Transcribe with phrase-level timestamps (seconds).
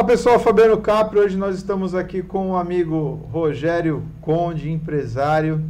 [0.00, 1.18] Fala pessoal, Fabiano Capri.
[1.18, 5.62] Hoje nós estamos aqui com o amigo Rogério Conde, empresário.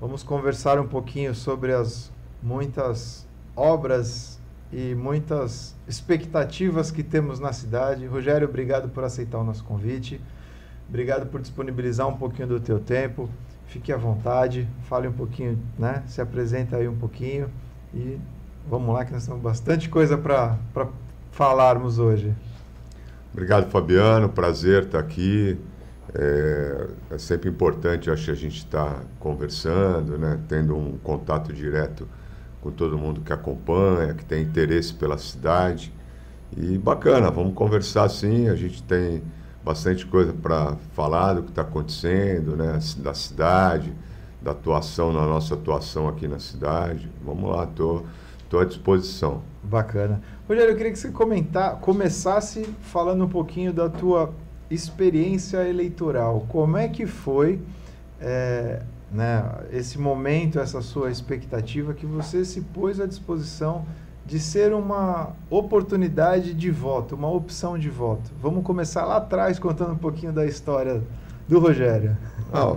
[0.00, 2.10] Vamos conversar um pouquinho sobre as
[2.42, 4.40] muitas obras
[4.72, 8.04] e muitas expectativas que temos na cidade.
[8.06, 10.20] Rogério, obrigado por aceitar o nosso convite.
[10.88, 13.30] Obrigado por disponibilizar um pouquinho do teu tempo.
[13.68, 16.02] Fique à vontade, fale um pouquinho, né?
[16.08, 17.48] Se apresenta aí um pouquinho
[17.94, 18.18] e
[18.68, 20.58] vamos lá que nós temos bastante coisa para
[21.30, 22.34] falarmos hoje.
[23.34, 24.28] Obrigado, Fabiano.
[24.28, 25.58] Prazer estar aqui.
[26.14, 30.38] É, é sempre importante, acho a gente está conversando, né?
[30.48, 32.08] tendo um contato direto
[32.60, 35.92] com todo mundo que acompanha, que tem interesse pela cidade.
[36.56, 38.48] E bacana, vamos conversar sim.
[38.48, 39.20] A gente tem
[39.64, 42.78] bastante coisa para falar do que está acontecendo, né?
[42.98, 43.92] da cidade,
[44.40, 47.10] da atuação, na nossa atuação aqui na cidade.
[47.24, 48.02] Vamos lá, estou
[48.48, 49.42] tô, tô à disposição.
[49.60, 50.22] Bacana.
[50.46, 54.30] Rogério, eu queria que você comentar, começasse falando um pouquinho da tua
[54.70, 56.44] experiência eleitoral.
[56.50, 57.62] Como é que foi
[58.20, 63.86] é, né, esse momento, essa sua expectativa que você se pôs à disposição
[64.26, 68.30] de ser uma oportunidade de voto, uma opção de voto?
[68.38, 71.02] Vamos começar lá atrás contando um pouquinho da história
[71.48, 72.18] do Rogério.
[72.52, 72.76] Ah,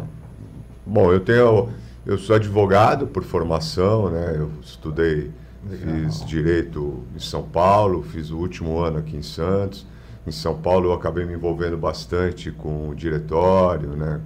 [0.85, 1.67] bom, eu tenho,
[2.05, 4.35] eu sou advogado por formação, né?
[4.37, 5.31] Eu estudei
[5.69, 9.85] Fiz direito em São Paulo, fiz o último ano aqui em Santos.
[10.25, 14.21] Em São Paulo eu acabei me envolvendo bastante com o diretório, né?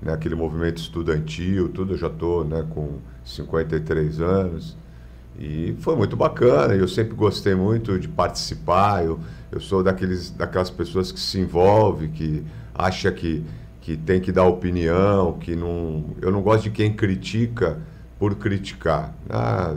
[0.00, 1.94] né aquele movimento estudantil, tudo.
[1.94, 4.76] Eu já estou né, com 53 anos.
[5.38, 6.74] E foi muito bacana.
[6.74, 9.04] Eu sempre gostei muito de participar.
[9.04, 9.18] Eu,
[9.50, 12.44] eu sou daqueles, daquelas pessoas que se envolve, que
[12.74, 13.44] acha que,
[13.80, 16.04] que tem que dar opinião, que não.
[16.20, 17.78] Eu não gosto de quem critica
[18.18, 19.14] por criticar.
[19.28, 19.74] Ah,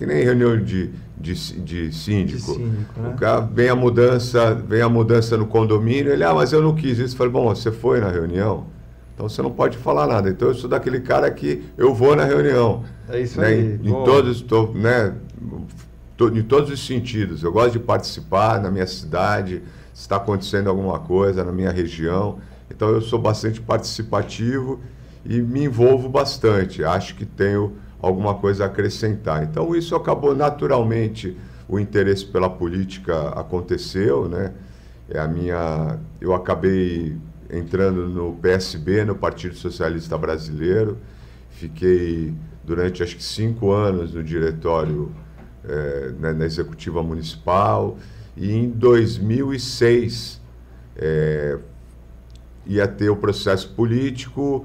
[0.00, 2.54] que nem reunião de, de, de síndico.
[2.54, 3.10] De síndico né?
[3.10, 6.74] o cara, vem a mudança, vem a mudança no condomínio, ele, ah, mas eu não
[6.74, 7.12] quis isso.
[7.12, 8.64] Eu falei, bom, você foi na reunião,
[9.12, 10.30] então você não pode falar nada.
[10.30, 12.82] Então eu sou daquele cara que eu vou na reunião.
[13.10, 13.48] É isso né?
[13.48, 13.78] aí.
[13.82, 15.14] Em, em todos, tô, né,
[16.34, 17.42] em todos os sentidos.
[17.42, 19.62] Eu gosto de participar na minha cidade,
[19.92, 22.38] se está acontecendo alguma coisa na minha região.
[22.70, 24.80] Então eu sou bastante participativo
[25.26, 26.82] e me envolvo bastante.
[26.82, 29.42] Acho que tenho alguma coisa a acrescentar.
[29.42, 31.36] Então isso acabou naturalmente
[31.68, 34.52] o interesse pela política aconteceu, né?
[35.08, 37.16] É a minha, eu acabei
[37.52, 40.98] entrando no PSB, no Partido Socialista Brasileiro,
[41.50, 42.32] fiquei
[42.64, 45.12] durante acho que cinco anos no diretório
[45.64, 47.98] é, né, na executiva municipal
[48.36, 50.40] e em 2006
[50.96, 51.58] é,
[52.66, 54.64] ia ter o processo político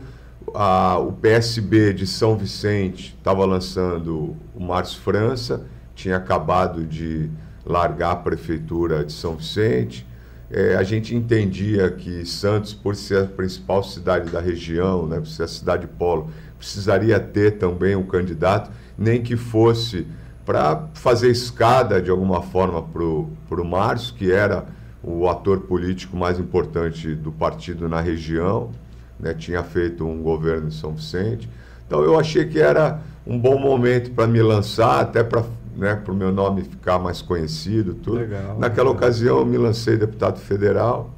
[0.53, 7.29] a, o PSB de São Vicente estava lançando o Márcio França, tinha acabado de
[7.65, 10.05] largar a prefeitura de São Vicente.
[10.51, 15.27] É, a gente entendia que Santos, por ser a principal cidade da região, né, por
[15.27, 20.05] ser a cidade polo, precisaria ter também um candidato, nem que fosse
[20.45, 24.65] para fazer escada de alguma forma para o Márcio, que era
[25.01, 28.71] o ator político mais importante do partido na região
[29.19, 31.49] né, tinha feito um governo em São Vicente.
[31.85, 35.43] Então eu achei que era um bom momento para me lançar, até para
[35.75, 37.93] né, o meu nome ficar mais conhecido.
[37.95, 38.17] Tudo.
[38.17, 38.93] Legal, Naquela legal.
[38.93, 41.11] ocasião eu me lancei deputado federal.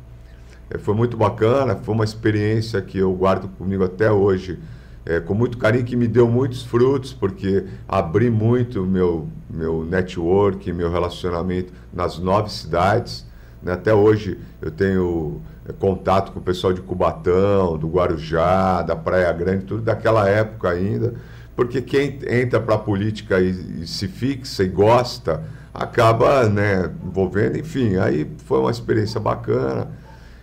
[0.70, 4.60] É, foi muito bacana, foi uma experiência que eu guardo comigo até hoje,
[5.06, 10.72] é, com muito carinho, que me deu muitos frutos, porque abri muito meu, meu network,
[10.74, 13.26] meu relacionamento nas nove cidades.
[13.64, 13.72] Né?
[13.72, 15.42] Até hoje eu tenho
[15.74, 21.14] contato com o pessoal de Cubatão, do Guarujá, da Praia Grande, tudo daquela época ainda,
[21.56, 27.58] porque quem entra para a política e, e, se fixa e gosta, acaba né, envolvendo,
[27.58, 29.90] enfim, aí foi uma experiência bacana.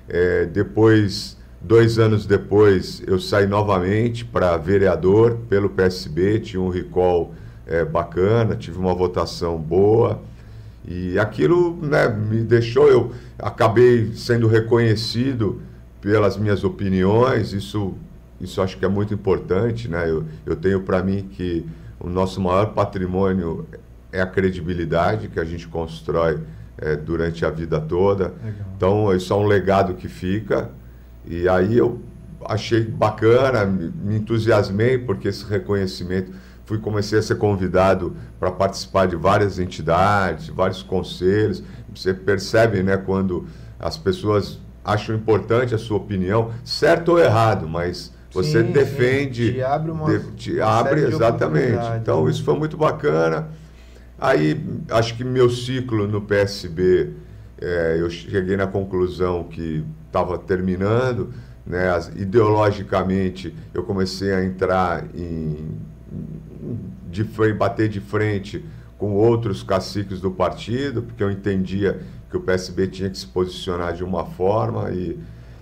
[0.08, 7.32] É, depois, dois anos depois, eu saí novamente para vereador pelo PSB, tinha um recall
[7.66, 10.20] é, bacana, tive uma votação boa.
[10.86, 15.62] E aquilo né, me deixou, eu acabei sendo reconhecido
[16.00, 17.94] pelas minhas opiniões, isso,
[18.38, 19.88] isso acho que é muito importante.
[19.88, 20.10] Né?
[20.10, 21.64] Eu, eu tenho para mim que
[21.98, 23.66] o nosso maior patrimônio
[24.12, 26.38] é a credibilidade que a gente constrói
[26.76, 28.34] é, durante a vida toda.
[28.44, 28.66] Legal.
[28.76, 30.70] Então, isso é um legado que fica.
[31.26, 32.00] E aí eu
[32.44, 36.30] achei bacana, me, me entusiasmei, porque esse reconhecimento
[36.64, 41.62] fui comecei a ser convidado para participar de várias entidades, vários conselhos.
[41.94, 43.46] Você percebe, né, quando
[43.78, 49.52] as pessoas acham importante a sua opinião, certo ou errado, mas você sim, defende, sim.
[49.54, 51.86] te abre uma, de, te abre exatamente.
[52.00, 52.30] Então né?
[52.30, 53.48] isso foi muito bacana.
[54.18, 57.10] Aí acho que meu ciclo no PSB
[57.60, 61.32] é, eu cheguei na conclusão que estava terminando,
[61.66, 65.78] né, as, ideologicamente eu comecei a entrar em,
[67.10, 68.64] de bater de frente
[68.98, 72.00] com outros caciques do partido, porque eu entendia
[72.30, 75.18] que o PSB tinha que se posicionar de uma forma e,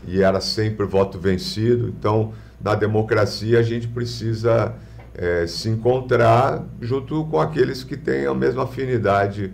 [0.06, 1.88] e era sempre voto vencido.
[1.88, 2.32] Então,
[2.62, 4.74] na democracia, a gente precisa
[5.14, 9.52] é, se encontrar junto com aqueles que têm a mesma afinidade.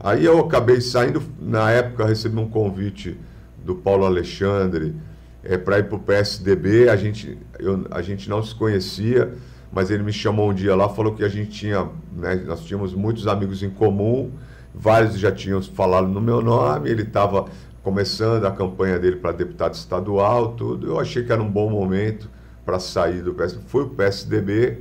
[0.00, 3.18] Aí eu acabei saindo, na época recebi um convite
[3.64, 4.94] do Paulo Alexandre
[5.42, 9.32] é, para ir para o PSDB, a gente, eu, a gente não se conhecia,
[9.76, 11.86] mas ele me chamou um dia lá, falou que a gente tinha,
[12.16, 14.30] né, nós tínhamos muitos amigos em comum,
[14.74, 17.44] vários já tinham falado no meu nome, ele estava
[17.82, 22.30] começando a campanha dele para deputado estadual, tudo, eu achei que era um bom momento
[22.64, 24.78] para sair do PSDB, fui para o PSDB,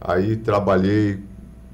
[0.00, 1.22] Aí trabalhei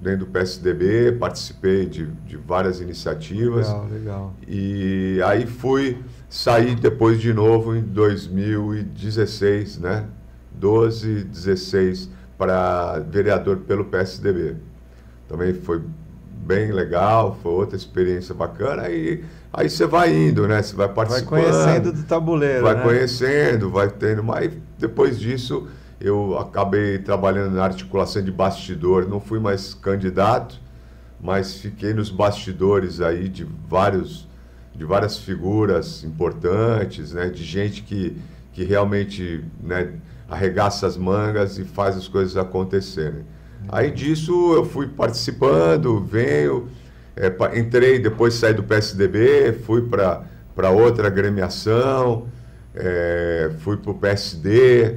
[0.02, 3.68] dentro do PSDB, participei de, de várias iniciativas.
[3.68, 4.34] Legal, legal.
[4.46, 10.04] E aí fui sair depois de novo em 2016, né?
[10.52, 14.56] 12, 16 para vereador pelo PSDB.
[15.28, 15.82] Também foi
[16.46, 18.88] bem legal, foi outra experiência bacana.
[18.88, 20.62] E aí você vai indo, né?
[20.62, 21.42] Você vai participando.
[21.42, 22.62] Vai conhecendo do tabuleiro.
[22.62, 22.82] Vai né?
[22.82, 24.22] conhecendo, vai tendo.
[24.22, 25.66] Mas depois disso
[26.00, 30.60] eu acabei trabalhando na articulação de bastidor, não fui mais candidato,
[31.20, 34.28] mas fiquei nos bastidores aí de vários
[34.78, 38.16] de várias figuras importantes, né, de gente que,
[38.52, 39.92] que realmente né,
[40.28, 43.24] arregaça as mangas e faz as coisas acontecerem.
[43.68, 46.68] Aí disso eu fui participando, venho,
[47.16, 52.26] é, entrei, depois saí do PSDB, fui para outra agremiação,
[52.74, 54.96] é, fui para o PSD,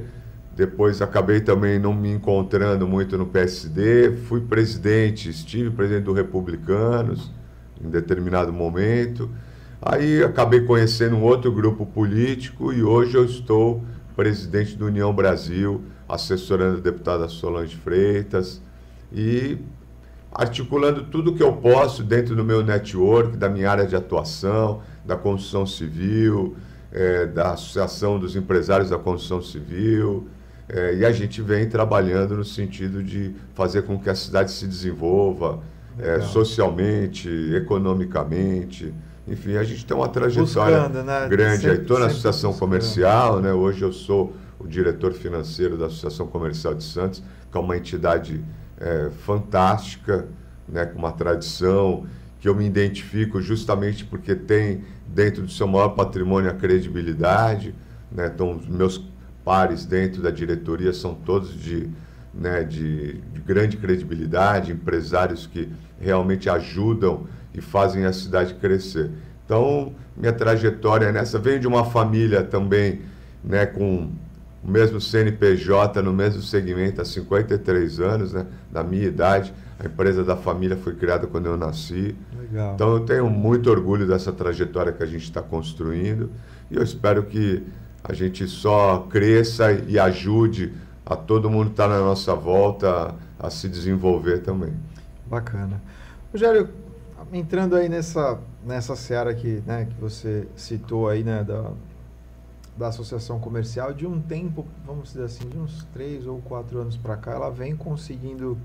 [0.54, 4.12] depois acabei também não me encontrando muito no PSD.
[4.28, 7.30] Fui presidente, estive presidente do Republicanos
[7.82, 9.30] em determinado momento.
[9.80, 13.82] Aí acabei conhecendo um outro grupo político e hoje eu estou
[14.22, 18.62] presidente do União Brasil, assessorando a deputada Solange Freitas
[19.12, 19.58] e
[20.30, 25.16] articulando tudo que eu posso dentro do meu network, da minha área de atuação, da
[25.16, 26.56] construção civil,
[26.92, 30.28] é, da Associação dos Empresários da Construção Civil,
[30.68, 34.68] é, e a gente vem trabalhando no sentido de fazer com que a cidade se
[34.68, 35.60] desenvolva
[35.98, 38.94] é, socialmente, economicamente.
[39.26, 41.28] Enfim, a gente tem uma trajetória Buscando, né?
[41.28, 41.68] grande.
[41.68, 42.68] Estou na Associação buscando.
[42.68, 43.52] Comercial, né?
[43.52, 48.42] hoje eu sou o diretor financeiro da Associação Comercial de Santos, que é uma entidade
[48.80, 50.26] é, fantástica,
[50.68, 50.86] né?
[50.86, 52.04] com uma tradição
[52.40, 57.72] que eu me identifico justamente porque tem dentro do seu maior patrimônio a credibilidade.
[58.10, 58.30] Né?
[58.34, 59.04] Então, os meus
[59.44, 61.88] pares dentro da diretoria são todos de,
[62.34, 65.68] né, de, de, grande credibilidade, empresários que
[66.00, 69.10] realmente ajudam e fazem a cidade crescer.
[69.44, 71.38] Então, minha trajetória é nessa.
[71.38, 73.02] Venho de uma família também
[73.44, 74.10] né, com
[74.62, 79.52] o mesmo CNPJ, no mesmo segmento há 53 anos, né, da minha idade.
[79.78, 82.14] A empresa da família foi criada quando eu nasci.
[82.38, 82.74] Legal.
[82.74, 86.30] Então, eu tenho muito orgulho dessa trajetória que a gente está construindo
[86.70, 87.62] e eu espero que
[88.04, 90.72] a gente só cresça e ajude
[91.04, 94.72] a todo mundo que está na nossa volta a, a, se desenvolver também.
[95.26, 95.82] Bacana.
[96.32, 96.68] Rogério,
[97.32, 101.72] entrando aí nessa, nessa seara que, né, que você citou aí, né, da,
[102.76, 106.96] da associação comercial, de um tempo, vamos dizer assim, de uns três ou quatro anos
[106.96, 108.58] para cá, ela vem conseguindo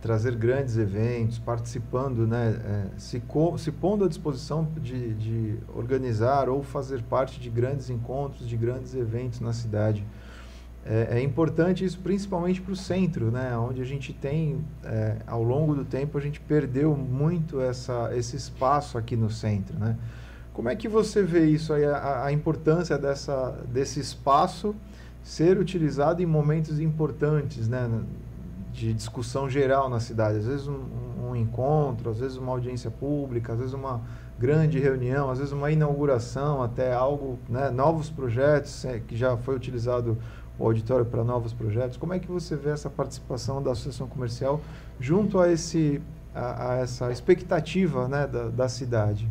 [0.00, 3.22] trazer grandes eventos, participando, né, é, se,
[3.58, 8.94] se pondo à disposição de, de organizar ou fazer parte de grandes encontros, de grandes
[8.94, 10.04] eventos na cidade.
[10.84, 15.42] É, é importante isso principalmente para o centro, né, onde a gente tem, é, ao
[15.42, 19.78] longo do tempo, a gente perdeu muito essa, esse espaço aqui no centro.
[19.78, 19.96] Né?
[20.52, 24.74] Como é que você vê isso aí, a, a importância dessa, desse espaço
[25.22, 27.88] ser utilizado em momentos importantes, né?
[28.72, 30.38] de discussão geral na cidade.
[30.38, 30.80] Às vezes um,
[31.28, 34.00] um, encontro, às vezes uma audiência pública, às vezes uma
[34.38, 39.54] grande reunião, às vezes uma inauguração, até algo, né, novos projetos, é, que já foi
[39.54, 40.16] utilizado
[40.58, 41.96] o auditório para novos projetos.
[41.96, 44.60] Como é que você vê essa participação da associação comercial
[45.00, 46.00] junto a, esse,
[46.34, 49.28] a, a essa expectativa né, da, da cidade?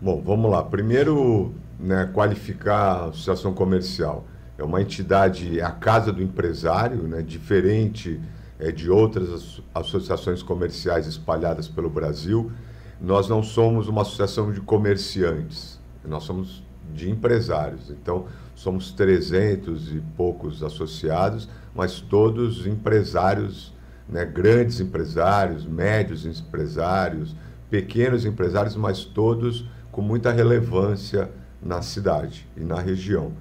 [0.00, 0.62] Bom, vamos lá.
[0.62, 4.24] Primeiro, né, qualificar a associação comercial.
[4.58, 8.20] É uma entidade, é a casa do empresário, né, diferente
[8.58, 12.52] é, de outras associações comerciais espalhadas pelo Brasil,
[13.00, 16.62] nós não somos uma associação de comerciantes, nós somos
[16.94, 17.90] de empresários.
[17.90, 18.26] Então,
[18.62, 23.74] somos 300 e poucos associados, mas todos empresários,
[24.08, 27.34] né, grandes empresários, médios empresários,
[27.68, 31.28] pequenos empresários, mas todos com muita relevância
[31.60, 33.32] na cidade e na região.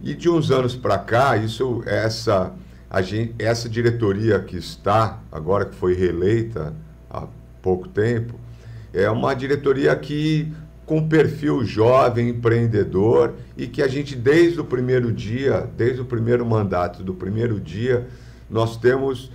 [0.00, 2.52] E de uns anos para cá, isso, essa,
[3.02, 6.74] gente, essa diretoria que está, agora que foi reeleita
[7.08, 7.26] há
[7.62, 8.34] pouco tempo,
[8.92, 10.52] é uma diretoria que
[10.90, 16.44] com perfil jovem, empreendedor e que a gente desde o primeiro dia, desde o primeiro
[16.44, 18.08] mandato do primeiro dia,
[18.50, 19.30] nós temos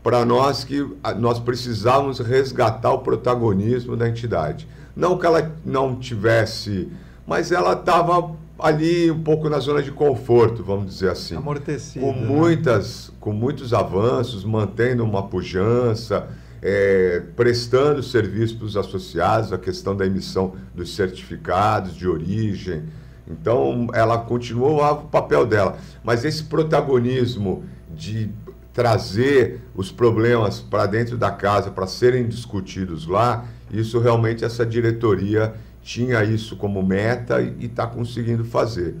[0.00, 4.68] para nós que nós precisávamos resgatar o protagonismo da entidade.
[4.94, 6.86] Não que ela não tivesse,
[7.26, 11.34] mas ela estava ali um pouco na zona de conforto, vamos dizer assim.
[11.34, 12.06] Amortecida.
[12.06, 12.24] Com, né?
[12.24, 13.14] muitas, né?
[13.18, 16.28] com muitos avanços, mantendo uma pujança,
[16.62, 22.84] é, prestando serviço para os associados, a questão da emissão dos certificados de origem.
[23.26, 25.78] Então, ela continuou o papel dela.
[26.02, 27.64] Mas esse protagonismo
[27.94, 28.30] de
[28.72, 35.54] trazer os problemas para dentro da casa para serem discutidos lá, isso realmente essa diretoria
[35.82, 38.96] tinha isso como meta e está conseguindo fazer.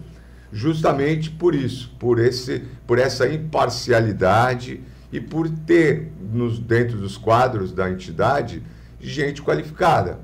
[0.52, 4.80] Justamente por isso, por, esse, por essa imparcialidade
[5.12, 8.62] e por ter nos, dentro dos quadros da entidade
[9.00, 10.20] gente qualificada.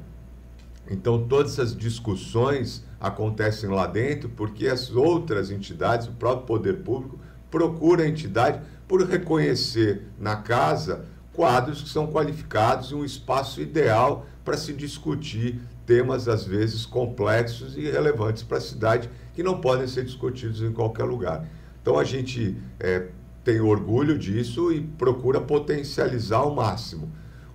[0.88, 7.18] Então, todas essas discussões acontecem lá dentro porque as outras entidades, o próprio poder público,
[7.50, 14.26] procura a entidade por reconhecer na casa quadros que são qualificados e um espaço ideal
[14.44, 19.86] para se discutir temas, às vezes, complexos e relevantes para a cidade, que não podem
[19.86, 21.46] ser discutidos em qualquer lugar.
[21.82, 23.08] Então, a gente é,
[23.46, 27.12] tem orgulho disso e procura potencializar ao máximo.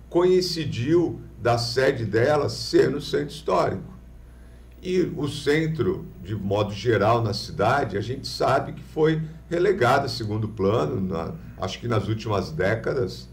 [0.08, 3.92] Coincidiu da sede dela ser no centro histórico.
[4.82, 9.20] E o centro, de modo geral, na cidade, a gente sabe que foi
[9.50, 13.28] relegado a segundo plano, na, acho que nas últimas décadas.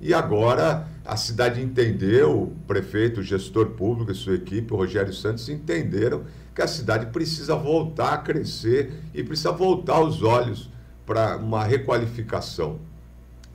[0.00, 5.12] E agora a cidade entendeu, o prefeito, o gestor público e sua equipe, o Rogério
[5.12, 6.24] Santos, entenderam
[6.56, 10.70] que a cidade precisa voltar a crescer e precisa voltar os olhos
[11.10, 12.78] para uma requalificação.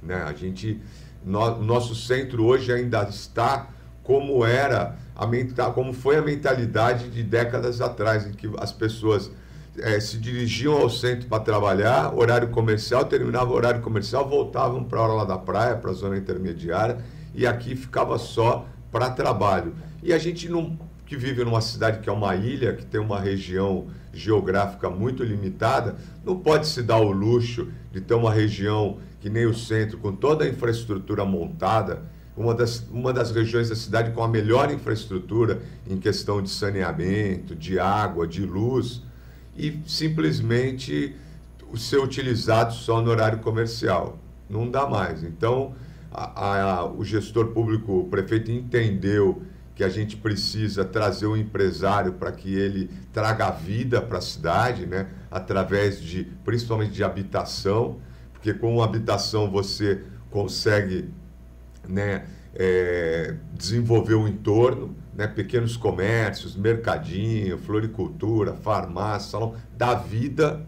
[0.04, 0.22] Né?
[0.28, 0.82] A gente,
[1.24, 3.70] no, nosso centro hoje ainda está
[4.04, 9.32] como era, a, como foi a mentalidade de décadas atrás, em que as pessoas
[9.80, 15.00] é, se dirigiam ao centro para trabalhar, horário comercial, terminava o horário comercial, voltavam para
[15.00, 16.98] a hora lá da praia, para a zona intermediária,
[17.34, 19.74] e aqui ficava só para trabalho.
[20.04, 23.20] E a gente não, que vive numa cidade que é uma ilha, que tem uma
[23.20, 29.30] região geográfica muito limitada, não pode se dar o luxo de ter uma região que
[29.30, 32.04] nem o centro, com toda a infraestrutura montada,
[32.36, 37.56] uma das, uma das regiões da cidade com a melhor infraestrutura em questão de saneamento,
[37.56, 39.02] de água, de luz,
[39.58, 41.16] e simplesmente
[41.78, 44.20] ser utilizado só no horário comercial.
[44.50, 45.24] Não dá mais.
[45.24, 45.74] Então,
[46.12, 49.42] a, a, o gestor público, o prefeito, entendeu
[49.76, 54.86] que a gente precisa trazer o empresário para que ele traga vida para a cidade,
[54.86, 55.10] né?
[55.30, 58.00] através de, principalmente de habitação,
[58.32, 61.10] porque com habitação você consegue
[61.88, 70.66] né, é, desenvolver o entorno, né, pequenos comércios, mercadinho, floricultura, farmácia, salão, da vida,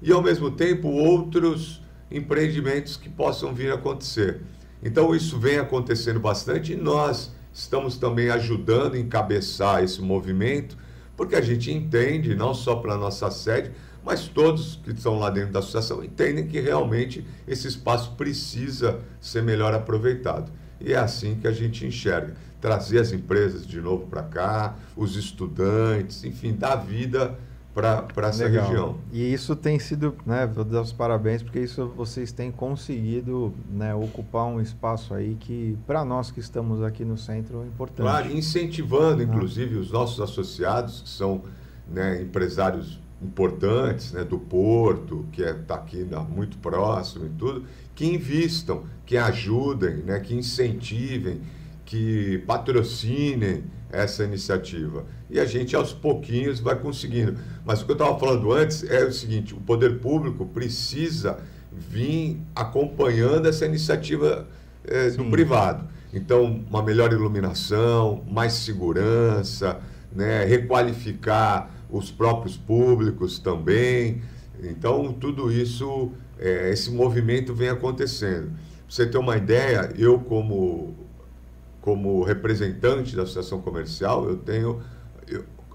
[0.00, 4.42] e ao mesmo tempo outros empreendimentos que possam vir a acontecer.
[4.82, 10.76] Então isso vem acontecendo bastante e nós estamos também ajudando a encabeçar esse movimento,
[11.16, 13.70] porque a gente entende, não só para a nossa sede,
[14.04, 19.42] mas todos que estão lá dentro da associação entendem que realmente esse espaço precisa ser
[19.42, 20.52] melhor aproveitado.
[20.80, 22.34] E é assim que a gente enxerga.
[22.60, 27.38] Trazer as empresas de novo para cá, os estudantes, enfim, dar vida
[27.74, 28.66] para essa Legal.
[28.66, 28.96] região.
[29.12, 33.92] E isso tem sido, né, vou dar os parabéns, porque isso vocês têm conseguido né,
[33.94, 38.06] ocupar um espaço aí que, para nós que estamos aqui no centro, é importante.
[38.06, 39.24] Claro, incentivando, ah.
[39.24, 41.42] inclusive, os nossos associados, que são
[41.88, 47.30] né, empresários importantes né, do Porto, que está é, tá aqui né, muito próximo e
[47.30, 47.64] tudo,
[47.94, 51.40] que invistam, que ajudem, né, que incentivem,
[51.84, 55.04] que patrocinem essa iniciativa.
[55.34, 57.36] E a gente, aos pouquinhos, vai conseguindo.
[57.64, 61.40] Mas o que eu estava falando antes é o seguinte: o poder público precisa
[61.72, 64.46] vir acompanhando essa iniciativa
[64.84, 65.88] é, do privado.
[66.12, 69.80] Então, uma melhor iluminação, mais segurança,
[70.14, 74.22] né, requalificar os próprios públicos também.
[74.62, 78.50] Então, tudo isso, é, esse movimento vem acontecendo.
[78.50, 78.56] Pra
[78.88, 80.94] você ter uma ideia, eu como
[81.80, 84.80] como representante da associação comercial, eu tenho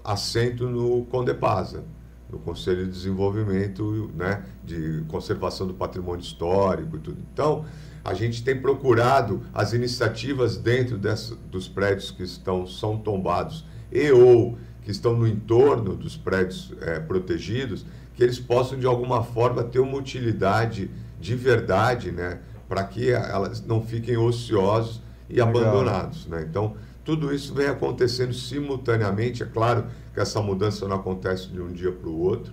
[0.04, 1.84] assento no Condepasa,
[2.30, 7.18] no Conselho de Desenvolvimento, né, de conservação do patrimônio histórico e tudo.
[7.32, 7.64] Então,
[8.04, 14.10] a gente tem procurado as iniciativas dentro dessa, dos prédios que estão são tombados e
[14.10, 19.62] ou que estão no entorno dos prédios é, protegidos, que eles possam de alguma forma
[19.62, 20.90] ter uma utilidade
[21.20, 22.38] de verdade, né,
[22.68, 25.48] para que elas não fiquem ociosos e Legal.
[25.48, 26.46] abandonados, né?
[26.48, 26.76] Então
[27.10, 29.42] tudo isso vem acontecendo simultaneamente.
[29.42, 32.52] É claro que essa mudança não acontece de um dia para o outro,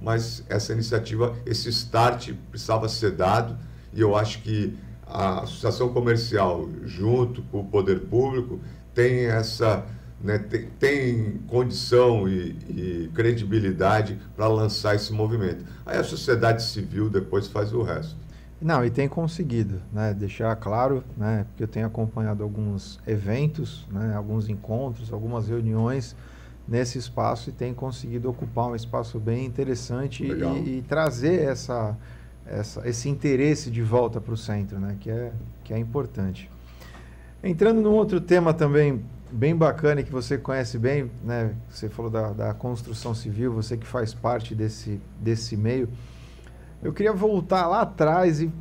[0.00, 3.58] mas essa iniciativa, esse start precisava ser dado
[3.92, 4.74] e eu acho que
[5.06, 8.58] a associação comercial, junto com o poder público,
[8.94, 9.84] tem essa
[10.18, 15.62] né, tem, tem, condição e, e credibilidade para lançar esse movimento.
[15.84, 18.16] Aí a sociedade civil depois faz o resto.
[18.64, 24.14] Não, e tem conseguido, né, deixar claro, né, porque eu tenho acompanhado alguns eventos, né,
[24.16, 26.16] alguns encontros, algumas reuniões
[26.66, 31.94] nesse espaço e tem conseguido ocupar um espaço bem interessante e, e, trazer essa,
[32.46, 35.30] essa, esse interesse de volta para o centro, né, que, é,
[35.62, 36.50] que é importante.
[37.42, 42.10] Entrando num outro tema também bem bacana e que você conhece bem, né, você falou
[42.10, 45.86] da, da construção civil, você que faz parte desse, desse meio,
[46.84, 48.52] eu queria voltar lá atrás e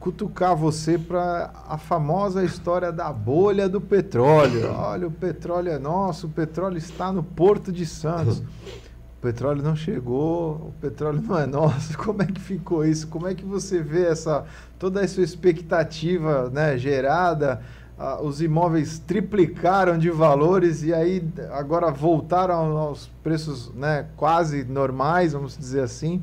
[0.00, 4.70] cutucar você para a famosa história da bolha do petróleo.
[4.76, 8.40] Olha, o petróleo é nosso, o petróleo está no Porto de Santos.
[8.40, 11.96] O petróleo não chegou, o petróleo não é nosso.
[11.98, 13.06] Como é que ficou isso?
[13.06, 14.44] Como é que você vê essa
[14.76, 17.62] toda essa expectativa, né, gerada?
[17.98, 25.32] Ah, os imóveis triplicaram de valores e aí agora voltaram aos preços, né, quase normais,
[25.32, 26.22] vamos dizer assim.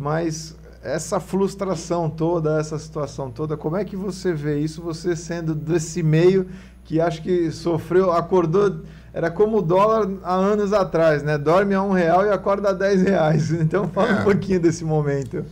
[0.00, 5.54] Mas essa frustração toda, essa situação toda, como é que você vê isso, você sendo
[5.54, 6.48] desse meio
[6.84, 8.80] que acho que sofreu, acordou,
[9.12, 11.36] era como o dólar há anos atrás, né?
[11.36, 13.50] Dorme a um real e acorda a dez reais.
[13.60, 14.20] Então fala é.
[14.20, 15.44] um pouquinho desse momento.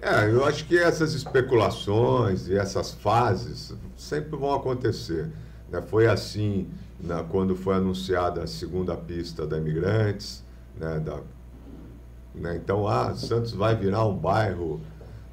[0.00, 5.30] É, eu acho que essas especulações e essas fases sempre vão acontecer.
[5.70, 5.80] Né?
[5.80, 6.66] Foi assim
[7.00, 10.42] né, quando foi anunciada a segunda pista da Imigrantes,
[10.76, 11.20] né, da
[12.34, 12.56] né?
[12.56, 14.80] Então, ah, Santos vai virar um bairro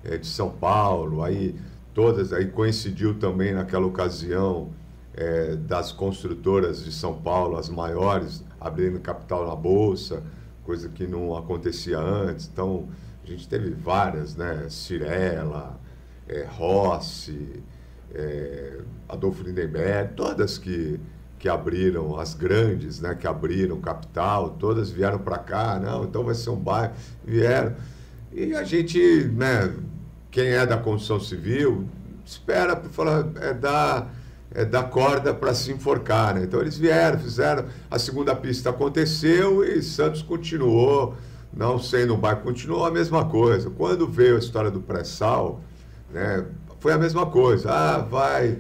[0.03, 1.55] é, de São Paulo, aí
[1.93, 4.69] todas, aí coincidiu também naquela ocasião
[5.13, 10.23] é, das construtoras de São Paulo, as maiores, abrindo capital na Bolsa,
[10.63, 12.49] coisa que não acontecia antes.
[12.51, 12.87] Então,
[13.23, 14.67] a gente teve várias, né?
[14.69, 15.79] Cirela,
[16.27, 17.63] é, Rossi,
[18.13, 20.99] é, Adolfo Lindenberg, todas que
[21.39, 26.35] que abriram, as grandes, né, que abriram capital, todas vieram para cá, não, então vai
[26.35, 26.93] ser um bairro,
[27.25, 27.73] vieram.
[28.31, 28.99] E a gente,
[29.33, 29.73] né,
[30.29, 31.87] quem é da construção civil,
[32.25, 34.13] espera para falar, é dar,
[34.53, 36.43] é dar corda para se enforcar, né?
[36.43, 41.15] Então eles vieram, fizeram, a segunda pista aconteceu e Santos continuou,
[41.53, 43.69] não sendo um bairro, continuou a mesma coisa.
[43.69, 45.61] Quando veio a história do pré-sal,
[46.11, 46.45] né,
[46.79, 47.71] foi a mesma coisa.
[47.71, 48.57] Ah, vai.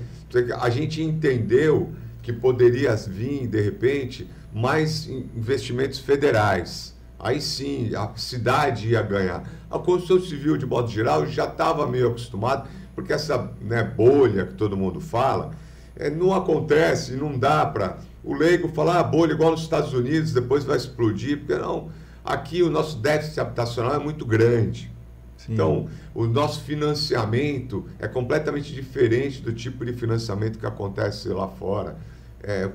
[0.59, 1.93] A gente entendeu
[2.29, 6.95] que poderia vir, de repente, mais investimentos federais.
[7.19, 9.49] Aí sim, a cidade ia ganhar.
[9.69, 14.53] A construção civil, de modo geral, já estava meio acostumado, porque essa né, bolha que
[14.53, 15.51] todo mundo fala,
[15.95, 20.31] é, não acontece, não dá para o leigo falar ah, bolha igual nos Estados Unidos,
[20.31, 21.89] depois vai explodir, porque não.
[22.23, 24.91] Aqui o nosso déficit habitacional é muito grande.
[25.35, 25.53] Sim.
[25.53, 31.97] Então, o nosso financiamento é completamente diferente do tipo de financiamento que acontece lá fora
[32.43, 32.69] é,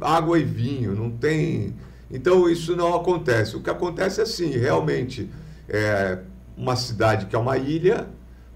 [0.00, 1.74] água e vinho, não tem.
[2.10, 3.56] Então isso não acontece.
[3.56, 5.30] O que acontece é assim, realmente
[5.68, 6.18] é
[6.56, 8.08] uma cidade que é uma ilha,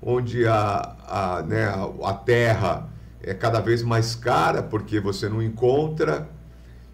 [0.02, 1.66] onde a, a, né,
[2.04, 2.88] a, terra
[3.22, 6.28] é cada vez mais cara, porque você não encontra,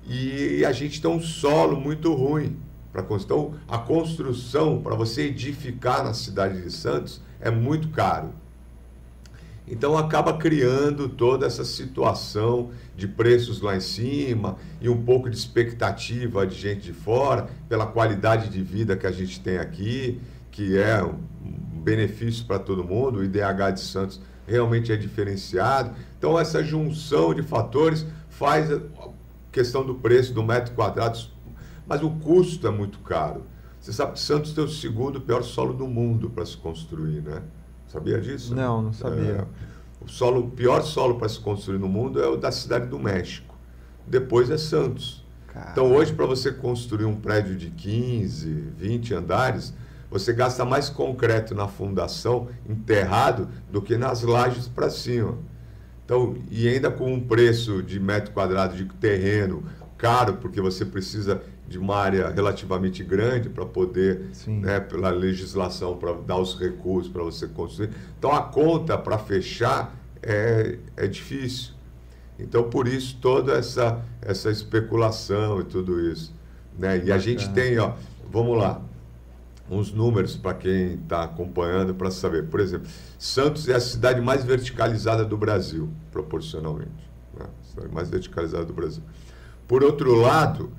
[0.07, 2.59] e a gente tem um solo muito ruim.
[2.93, 8.33] para Então, a construção, para você edificar na cidade de Santos, é muito caro.
[9.72, 15.37] Então acaba criando toda essa situação de preços lá em cima e um pouco de
[15.37, 20.76] expectativa de gente de fora pela qualidade de vida que a gente tem aqui, que
[20.76, 21.14] é um
[21.80, 23.20] benefício para todo mundo.
[23.20, 25.92] O IDH de Santos realmente é diferenciado.
[26.18, 28.78] Então essa junção de fatores faz a
[29.50, 31.18] questão do preço do metro quadrado,
[31.87, 33.42] mas o custo é muito caro.
[33.80, 37.42] Você sabe que Santos tem o segundo pior solo do mundo para se construir, né?
[37.92, 38.55] Sabia disso?
[38.55, 39.33] Não, não sabia.
[39.33, 39.44] É,
[40.02, 42.98] o, solo, o pior solo para se construir no mundo é o da cidade do
[42.98, 43.55] México.
[44.07, 45.22] Depois é Santos.
[45.46, 45.72] Caramba.
[45.72, 49.74] Então hoje, para você construir um prédio de 15, 20 andares,
[50.11, 55.37] você gasta mais concreto na fundação, enterrado, do que nas lajes para cima.
[56.05, 59.64] Então, e ainda com um preço de metro quadrado de terreno
[59.98, 66.12] caro, porque você precisa de uma área relativamente grande para poder, né, pela legislação, para
[66.12, 67.88] dar os recursos para você construir.
[68.18, 71.72] Então a conta para fechar é, é difícil.
[72.38, 76.35] Então, por isso, toda essa, essa especulação e tudo isso.
[76.78, 77.04] Né?
[77.06, 77.94] E a gente tem, ó,
[78.30, 78.82] vamos lá,
[79.70, 82.48] uns números para quem está acompanhando para saber.
[82.48, 82.87] Por exemplo,
[83.18, 87.11] Santos é a cidade mais verticalizada do Brasil, proporcionalmente.
[87.38, 87.46] Né?
[87.46, 89.02] A cidade mais verticalizada do Brasil.
[89.66, 90.70] Por outro lado,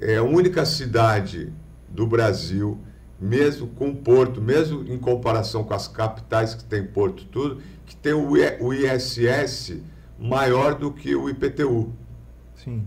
[0.00, 1.52] é a única cidade
[1.88, 2.78] do Brasil,
[3.20, 8.14] mesmo com Porto, mesmo em comparação com as capitais que tem Porto, tudo, que tem
[8.14, 9.78] o ISS
[10.18, 11.92] maior do que o IPTU.
[12.54, 12.86] Sim.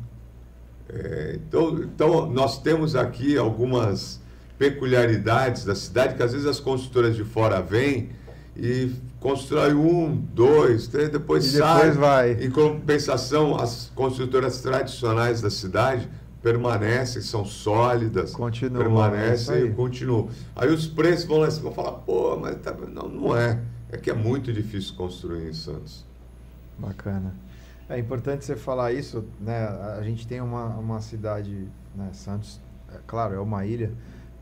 [0.89, 4.21] É, então, então, nós temos aqui algumas
[4.57, 8.09] peculiaridades da cidade que às vezes as construtoras de fora vêm
[8.55, 11.77] e constrói um, dois, três, depois e sai.
[11.77, 12.31] Depois vai.
[12.33, 16.07] Em compensação, as construtoras tradicionais da cidade
[16.43, 20.29] permanecem, são sólidas, continuam, permanecem é e continuam.
[20.53, 22.73] Aí os preços vão lá vão falar, pô, mas tá...
[22.73, 23.59] não, não é.
[23.89, 26.03] É que é muito difícil construir em Santos.
[26.77, 27.33] Bacana.
[27.87, 29.67] É importante você falar isso, né?
[29.97, 32.09] A gente tem uma, uma cidade, né?
[32.11, 32.59] Santos,
[32.91, 33.93] é, claro, é uma ilha,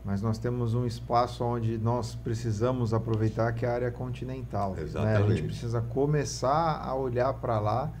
[0.04, 4.74] mas nós temos um espaço onde nós precisamos aproveitar que é a área continental.
[4.74, 5.16] Né?
[5.16, 7.92] A gente precisa começar a olhar para lá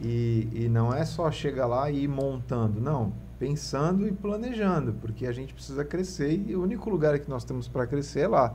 [0.00, 5.26] e, e não é só chegar lá e ir montando, não, pensando e planejando, porque
[5.26, 8.54] a gente precisa crescer e o único lugar que nós temos para crescer é lá.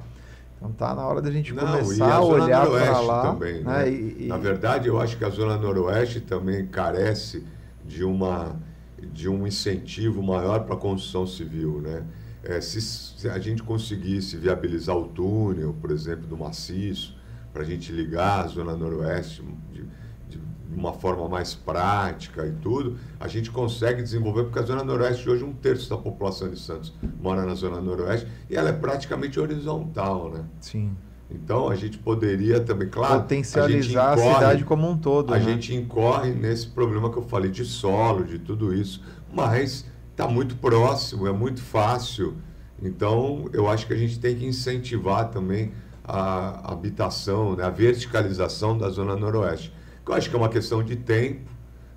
[0.58, 3.32] Então tá na hora da gente não, começar a, a olhar para lá.
[3.34, 3.84] Também, né?
[3.84, 3.92] né?
[3.92, 4.28] E, e...
[4.28, 7.44] Na verdade, eu acho que a zona noroeste também carece
[7.86, 8.56] de uma
[9.12, 12.04] de um incentivo maior para a construção civil, né?
[12.42, 17.18] É, se, se, a gente conseguisse viabilizar o túnel, por exemplo, do maciço,
[17.52, 19.86] para a gente ligar a zona noroeste de,
[20.70, 25.30] de, uma forma mais prática e tudo, a gente consegue desenvolver, porque a zona noroeste
[25.30, 29.40] hoje um terço da população de Santos mora na zona noroeste e ela é praticamente
[29.40, 30.44] horizontal, né?
[30.60, 30.96] Sim.
[31.30, 35.34] Então a gente poderia também, claro, potencializar a, incorre, a cidade como um todo.
[35.34, 35.44] A né?
[35.44, 39.02] gente incorre nesse problema que eu falei de solo, de tudo isso,
[39.34, 42.36] mas está muito próximo, é muito fácil.
[42.82, 45.72] Então, eu acho que a gente tem que incentivar também
[46.04, 49.74] a habitação, né, a verticalização da zona noroeste.
[50.06, 51.50] Eu acho que é uma questão de tempo.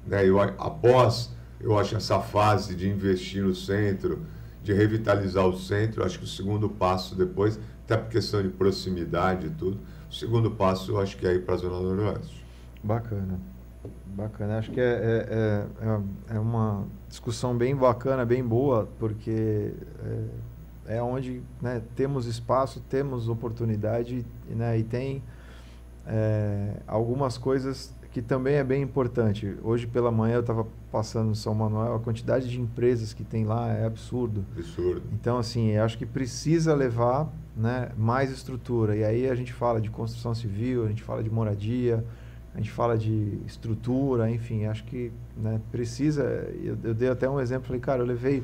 [0.07, 4.23] Né, eu, após, eu acho, essa fase de investir no centro,
[4.62, 9.47] de revitalizar o centro, acho que o segundo passo depois, até por questão de proximidade
[9.47, 12.45] e tudo, o segundo passo eu acho que é ir para a zona noroeste.
[12.83, 13.40] Bacana.
[14.07, 19.75] Bacana, acho que é, é, é, é, uma discussão bem bacana, bem boa, porque
[20.88, 25.23] é, é onde né, temos espaço, temos oportunidade né, e tem
[26.07, 29.59] é, algumas coisas que também é bem importante.
[29.62, 33.44] Hoje pela manhã eu estava passando no São Manuel, a quantidade de empresas que tem
[33.44, 34.42] lá é absurdo.
[34.57, 35.02] Absurdo.
[35.12, 38.96] Então, assim, acho que precisa levar né, mais estrutura.
[38.96, 42.02] E aí a gente fala de construção civil, a gente fala de moradia,
[42.55, 46.22] a gente fala de estrutura, enfim, acho que né, precisa.
[46.64, 48.42] Eu, eu, dei até um exemplo, falei, cara, eu levei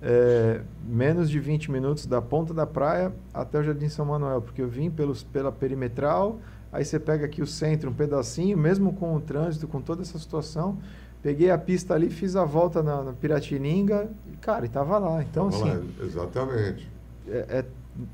[0.00, 4.62] é, menos de 20 minutos da ponta da praia até o Jardim São Manuel, porque
[4.62, 6.40] eu vim pelos, pela perimetral,
[6.74, 10.18] aí você pega aqui o centro, um pedacinho, mesmo com o trânsito, com toda essa
[10.18, 10.76] situação,
[11.22, 15.22] peguei a pista ali, fiz a volta na, na Piratininga e, cara, estava lá.
[15.22, 15.78] Então, tava assim.
[15.78, 16.90] Lá, exatamente.
[17.28, 17.64] É, é,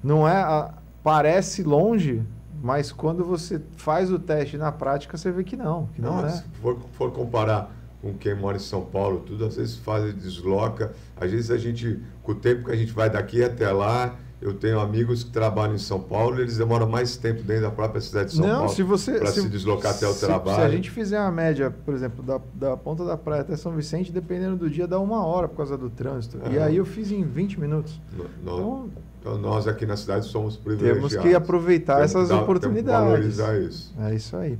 [0.04, 0.36] não é.
[0.36, 2.22] A, parece longe,
[2.62, 6.26] mas quando você faz o teste na prática, você vê que não, que não, não
[6.26, 6.30] é.
[6.30, 10.92] Se for, for, comparar com quem mora em São Paulo, tudo, às vezes faz, desloca.
[11.18, 14.54] Às vezes a gente, com o tempo que a gente vai daqui até lá, eu
[14.54, 18.30] tenho amigos que trabalham em São Paulo, eles demoram mais tempo dentro da própria cidade
[18.30, 18.86] de São não, Paulo
[19.18, 20.56] para se, se, deslocar até o se, trabalho.
[20.56, 23.72] Se a gente fizer a média, por exemplo, da, da ponta da praia até São
[23.72, 26.38] Vicente, dependendo do dia, dá uma hora por causa do trânsito.
[26.50, 28.00] E aí eu fiz em 20 minutos.
[28.16, 31.10] No, no, então, então, nós aqui na cidade somos privilegiados.
[31.10, 33.10] Temos que aproveitar temos essas dar, oportunidades.
[33.10, 33.94] valorizar isso.
[34.00, 34.58] É isso aí.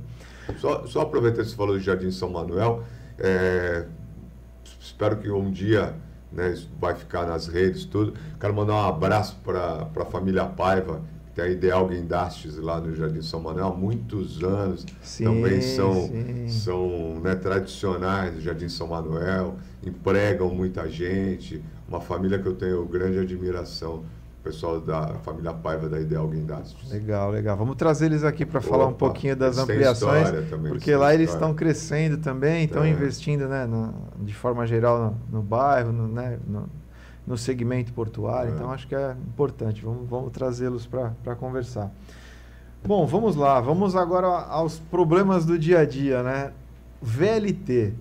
[0.57, 2.83] Só, só aproveitando que você falou do Jardim São Manuel,
[3.17, 3.85] é,
[4.79, 5.95] espero que um dia
[6.31, 8.13] né, isso vai ficar nas redes tudo.
[8.39, 12.95] Quero mandar um abraço para a família Paiva, que tem a Ideal Guindastes lá no
[12.95, 14.85] Jardim São Manuel há muitos anos.
[15.01, 16.47] Sim, Também são, sim.
[16.47, 21.61] são né, tradicionais do Jardim São Manuel, empregam muita gente.
[21.87, 24.05] Uma família que eu tenho grande admiração
[24.43, 26.91] pessoal da família Paiva da Ideal Guindastes.
[26.91, 27.55] Legal, legal.
[27.55, 31.53] Vamos trazer eles aqui para falar um pouquinho das ampliações, também, porque lá eles estão
[31.53, 32.89] crescendo também, estão é.
[32.89, 36.67] investindo né, no, de forma geral no, no bairro, no, né, no,
[37.25, 38.55] no, segmento portuário, é.
[38.55, 39.83] então acho que é importante.
[39.83, 41.91] Vamos, vamos trazê-los para conversar.
[42.83, 43.61] Bom, vamos lá.
[43.61, 46.51] Vamos agora aos problemas do dia a dia, né?
[46.99, 47.93] VLT.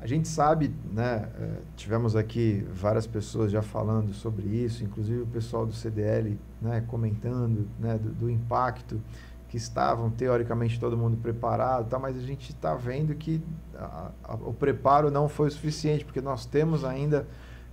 [0.00, 5.26] A gente sabe, né, eh, tivemos aqui várias pessoas já falando sobre isso, inclusive o
[5.26, 9.00] pessoal do CDL né, comentando né, do, do impacto
[9.48, 11.98] que estavam teoricamente todo mundo preparado, tá?
[11.98, 13.42] mas a gente está vendo que
[13.74, 17.26] a, a, o preparo não foi o suficiente, porque nós temos ainda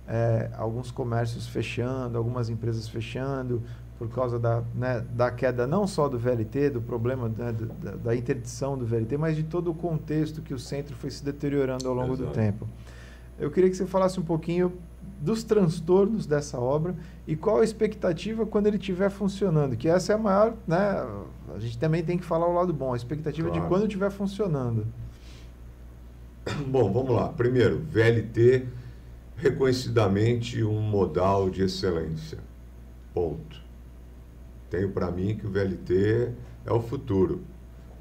[0.06, 3.62] é, alguns comércios fechando, algumas empresas fechando,
[3.98, 8.16] por causa da, né, da queda não só do VLT, do problema né, da, da,
[8.16, 11.94] interdição do VLT, mas de todo o contexto que o centro foi se deteriorando ao
[11.94, 12.30] longo Exato.
[12.30, 12.68] do tempo.
[13.38, 14.72] Eu queria que você falasse um pouquinho
[15.20, 16.94] dos transtornos dessa obra
[17.26, 21.06] e qual a expectativa quando ele estiver funcionando, que essa é a maior, né?
[21.54, 23.62] A gente também tem que falar o lado bom, a expectativa claro.
[23.62, 24.86] de quando estiver funcionando.
[26.66, 27.28] Bom, vamos lá.
[27.28, 28.66] Primeiro, VLT
[29.36, 32.38] reconhecidamente um modal de excelência.
[33.12, 33.63] Ponto.
[34.74, 36.32] Tenho para mim que o VLT
[36.66, 37.42] é o futuro,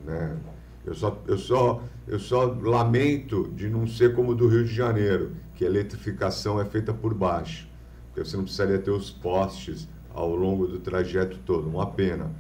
[0.04, 0.36] né?
[0.84, 4.74] Eu só, eu, só, eu só lamento de não ser como o do Rio de
[4.74, 7.70] Janeiro, que a eletrificação é feita por baixo.
[8.08, 11.70] Porque você não precisaria ter os postes ao longo do trajeto todo.
[11.70, 12.32] Uma pena.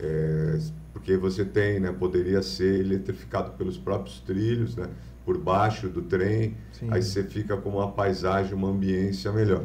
[0.00, 0.58] É,
[0.92, 4.88] porque você tem, né, poderia ser eletrificado pelos próprios trilhos, né,
[5.24, 6.88] por baixo do trem, Sim.
[6.90, 9.64] aí você fica com uma paisagem, uma ambiência melhor.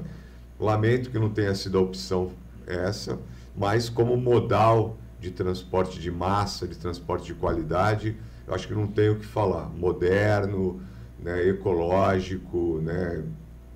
[0.59, 2.31] Lamento que não tenha sido a opção
[2.67, 3.17] essa,
[3.57, 8.15] mas como modal de transporte de massa, de transporte de qualidade,
[8.45, 9.67] eu acho que não tem o que falar.
[9.69, 10.79] Moderno,
[11.19, 13.23] né, ecológico, né,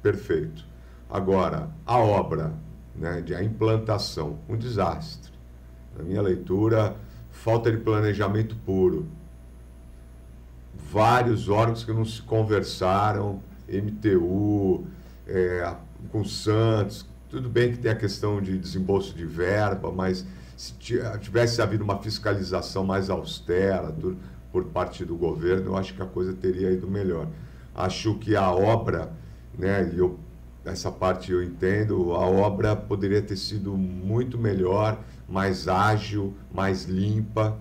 [0.04, 0.64] perfeito.
[1.10, 2.54] Agora, a obra,
[2.96, 5.32] né, de a implantação, um desastre.
[5.98, 6.96] Na minha leitura,
[7.32, 9.08] falta de planejamento puro.
[10.92, 14.86] Vários órgãos que não se conversaram, MTU,
[15.28, 15.76] é,
[16.12, 20.26] com Santos, tudo bem que tem a questão de desembolso de verba, mas
[20.58, 23.96] se tivesse havido uma fiscalização mais austera
[24.52, 27.28] por parte do governo, eu acho que a coisa teria ido melhor.
[27.74, 29.14] Acho que a obra,
[29.58, 30.20] né, eu,
[30.66, 37.58] essa parte eu entendo, a obra poderia ter sido muito melhor, mais ágil, mais limpa.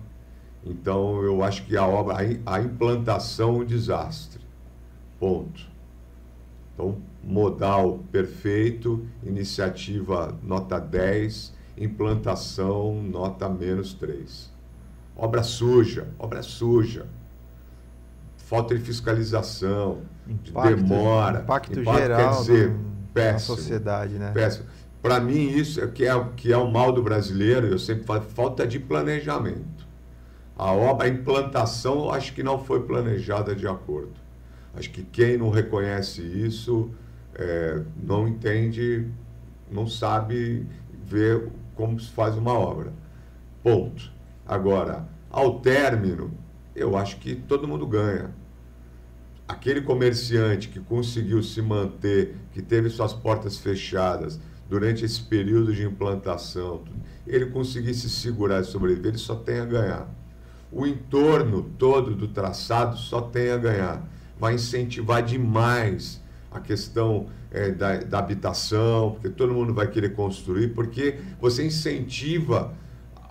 [0.65, 4.41] Então, eu acho que a obra, a, implantação, um desastre.
[5.17, 5.70] Ponto.
[6.81, 14.51] Então, modal perfeito, iniciativa nota 10, implantação nota menos 3.
[15.15, 17.05] Obra suja, obra suja.
[18.37, 21.41] Falta de fiscalização, impacto, de demora.
[21.41, 22.79] Impacto, impacto geral quer dizer, do,
[23.13, 24.31] péssimo, na sociedade, né?
[24.33, 24.65] Péssimo.
[25.01, 28.21] Para mim, isso é que, é que é o mal do brasileiro, eu sempre falo,
[28.21, 29.87] falta de planejamento.
[30.57, 34.20] A obra, a implantação, acho que não foi planejada de acordo.
[34.73, 36.91] Acho que quem não reconhece isso
[37.35, 39.07] é, não entende,
[39.69, 40.65] não sabe
[41.05, 42.93] ver como se faz uma obra.
[43.63, 44.11] Ponto.
[44.45, 46.31] Agora, ao término,
[46.75, 48.33] eu acho que todo mundo ganha.
[49.47, 55.83] Aquele comerciante que conseguiu se manter, que teve suas portas fechadas durante esse período de
[55.83, 56.83] implantação,
[57.27, 60.09] ele conseguir se segurar e sobreviver, ele só tem a ganhar.
[60.71, 64.09] O entorno todo do traçado só tem a ganhar.
[64.41, 70.69] Vai incentivar demais a questão é, da, da habitação, porque todo mundo vai querer construir,
[70.69, 72.73] porque você incentiva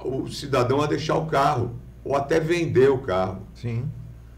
[0.04, 3.42] o cidadão a deixar o carro ou até vender o carro.
[3.54, 3.90] Sim.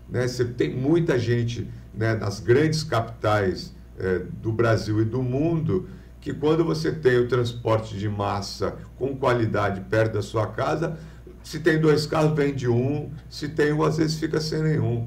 [0.08, 0.26] Né?
[0.26, 5.90] Você tem muita gente né, nas grandes capitais é, do Brasil e do mundo
[6.22, 10.96] que quando você tem o transporte de massa com qualidade perto da sua casa,
[11.42, 15.06] se tem dois carros, vende um, se tem um, às vezes fica sem nenhum.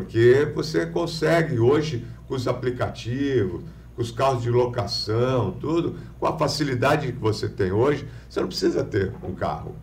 [0.00, 3.62] Porque você consegue hoje com os aplicativos,
[3.94, 8.48] com os carros de locação, tudo, com a facilidade que você tem hoje, você não
[8.48, 9.74] precisa ter um carro.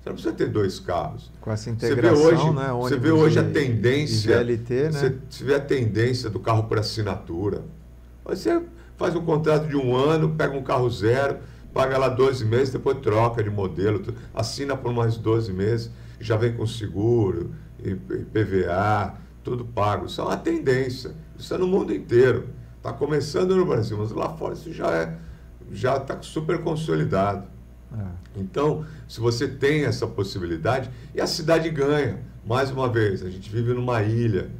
[0.00, 1.30] Você não precisa ter dois carros.
[1.40, 2.72] Com essa integração, você vê hoje, né?
[2.72, 4.38] Você vê hoje a tendência.
[4.38, 4.90] VLT, né?
[4.90, 7.62] Você, você vê a tendência do carro por assinatura.
[8.24, 8.62] Você
[8.96, 11.38] faz um contrato de um ano, pega um carro zero,
[11.74, 14.02] paga lá 12 meses, depois troca de modelo,
[14.34, 17.50] assina por mais 12 meses, já vem com seguro,
[18.32, 20.06] PVA, tudo pago.
[20.06, 21.14] Isso é uma tendência.
[21.38, 22.48] Isso é no mundo inteiro.
[22.76, 25.18] Está começando no Brasil, mas lá fora isso já é
[25.70, 27.46] já está super consolidado.
[27.92, 28.04] É.
[28.36, 33.50] Então, se você tem essa possibilidade, e a cidade ganha, mais uma vez, a gente
[33.50, 34.50] vive numa ilha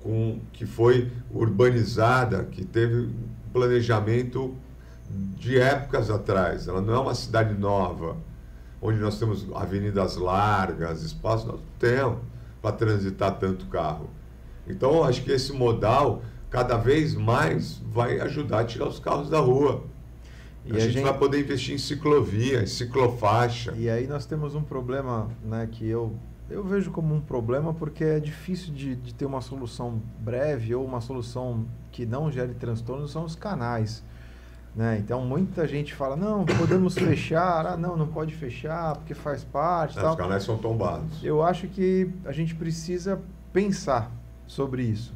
[0.00, 3.10] com, que foi urbanizada, que teve
[3.52, 4.54] planejamento
[5.36, 6.68] de épocas atrás.
[6.68, 8.16] Ela não é uma cidade nova,
[8.80, 12.18] onde nós temos avenidas largas, espaços, nós não temos
[12.62, 14.08] para transitar tanto carro.
[14.70, 19.38] Então, acho que esse modal, cada vez mais, vai ajudar a tirar os carros da
[19.38, 19.84] rua.
[20.64, 23.72] E a, a gente, gente, vai poder investir em ciclovia, em ciclofaixa.
[23.76, 26.14] E aí nós temos um problema né, que eu,
[26.48, 30.84] eu vejo como um problema porque é difícil de, de ter uma solução breve ou
[30.84, 34.02] uma solução que não gere transtorno, são os canais.
[34.74, 34.98] Né?
[34.98, 39.98] Então muita gente fala, não, podemos fechar, ah, não, não pode fechar, porque faz parte.
[39.98, 40.08] É.
[40.08, 41.24] Os canais são tombados.
[41.24, 43.20] Eu acho que a gente precisa
[43.52, 44.12] pensar
[44.50, 45.14] sobre isso.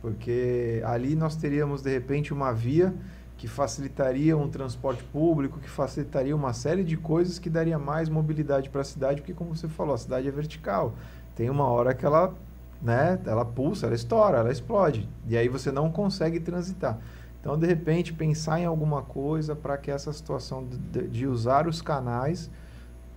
[0.00, 2.92] Porque ali nós teríamos, de repente, uma via
[3.36, 8.68] que facilitaria um transporte público, que facilitaria uma série de coisas que daria mais mobilidade
[8.68, 10.94] para a cidade, porque como você falou, a cidade é vertical.
[11.36, 12.34] Tem uma hora que ela,
[12.82, 15.08] né, ela pulsa, ela estoura, ela explode.
[15.28, 16.98] E aí você não consegue transitar.
[17.40, 21.80] Então, de repente, pensar em alguma coisa para que essa situação de, de, usar os
[21.80, 22.50] canais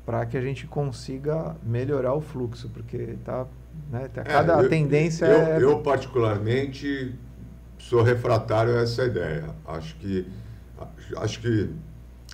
[0.05, 3.45] para que a gente consiga melhorar o fluxo, porque tá,
[3.91, 5.63] né, tá cada é, eu, tendência eu, é...
[5.63, 7.13] eu particularmente
[7.77, 9.45] sou refratário a essa ideia.
[9.65, 10.27] Acho que
[11.17, 11.69] acho que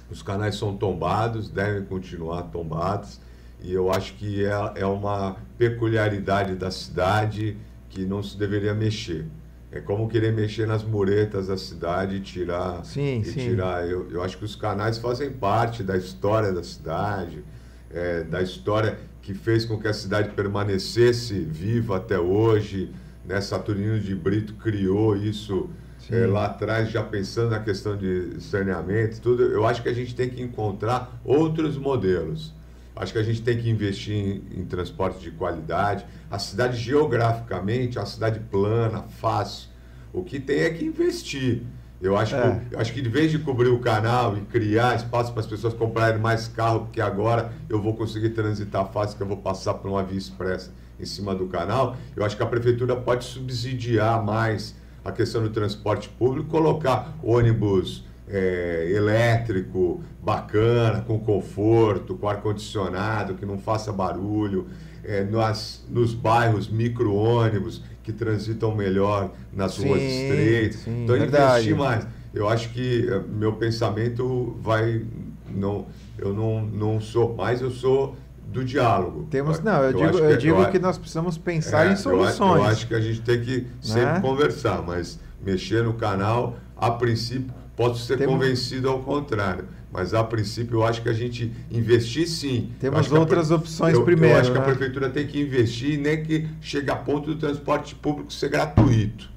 [0.10, 3.19] os canais são tombados, devem continuar tombados,
[3.62, 7.58] e eu acho que é, é uma peculiaridade da cidade
[7.89, 9.25] que não se deveria mexer.
[9.71, 12.84] É como querer mexer nas muretas da cidade e tirar.
[12.84, 13.39] Sim, e sim.
[13.39, 13.88] tirar.
[13.88, 17.43] Eu, eu acho que os canais fazem parte da história da cidade,
[17.89, 22.92] é, da história que fez com que a cidade permanecesse viva até hoje.
[23.26, 23.40] Né?
[23.40, 25.70] Saturnino de Brito criou isso
[26.10, 29.44] é, lá atrás, já pensando na questão de saneamento, tudo.
[29.44, 32.54] Eu acho que a gente tem que encontrar outros modelos.
[32.96, 36.06] Acho que a gente tem que investir em, em, transporte de qualidade.
[36.30, 39.70] A cidade, geograficamente, é uma cidade plana, fácil.
[40.12, 41.64] O que tem é que investir.
[42.02, 42.42] Eu acho, é.
[42.42, 45.48] que, eu acho que, de vez de cobrir o canal e criar espaço para as
[45.48, 49.76] pessoas comprarem mais carro, porque agora eu vou conseguir transitar fácil, que eu vou passar
[49.76, 54.24] por uma via expressa em cima do canal, eu acho que a prefeitura pode subsidiar
[54.24, 63.36] mais a questão do transporte público, colocar ônibus é, elétrico, bacana, com conforto, com ar-condicionado,
[63.36, 64.68] que não faça barulho,
[65.04, 70.82] é, nas, nos bairros micro-ônibus que transitam melhor nas sim, ruas estreitas.
[70.82, 71.70] Sim, então, verdade.
[71.70, 72.08] investir mais.
[72.34, 75.06] Eu acho que é, meu pensamento vai.
[75.50, 75.86] Não,
[76.18, 78.16] eu não, não sou mais, eu sou
[78.52, 79.28] do diálogo.
[79.30, 82.40] Temos, não, eu, eu digo, eu digo que nós precisamos pensar é, em soluções.
[82.40, 84.22] Eu, eu, acho que a gente tem que sempre né?
[84.22, 88.36] conversar, mas mexer no canal, a princípio, Posso ser Temos...
[88.36, 89.65] convencido ao contrário.
[89.91, 92.71] Mas, a princípio, eu acho que a gente investir sim.
[92.80, 94.36] Temos outras a, opções eu, primeiro.
[94.36, 94.56] Eu acho né?
[94.56, 94.75] que a né?
[94.75, 99.30] prefeitura tem que investir, nem que chegue a ponto do transporte público ser gratuito,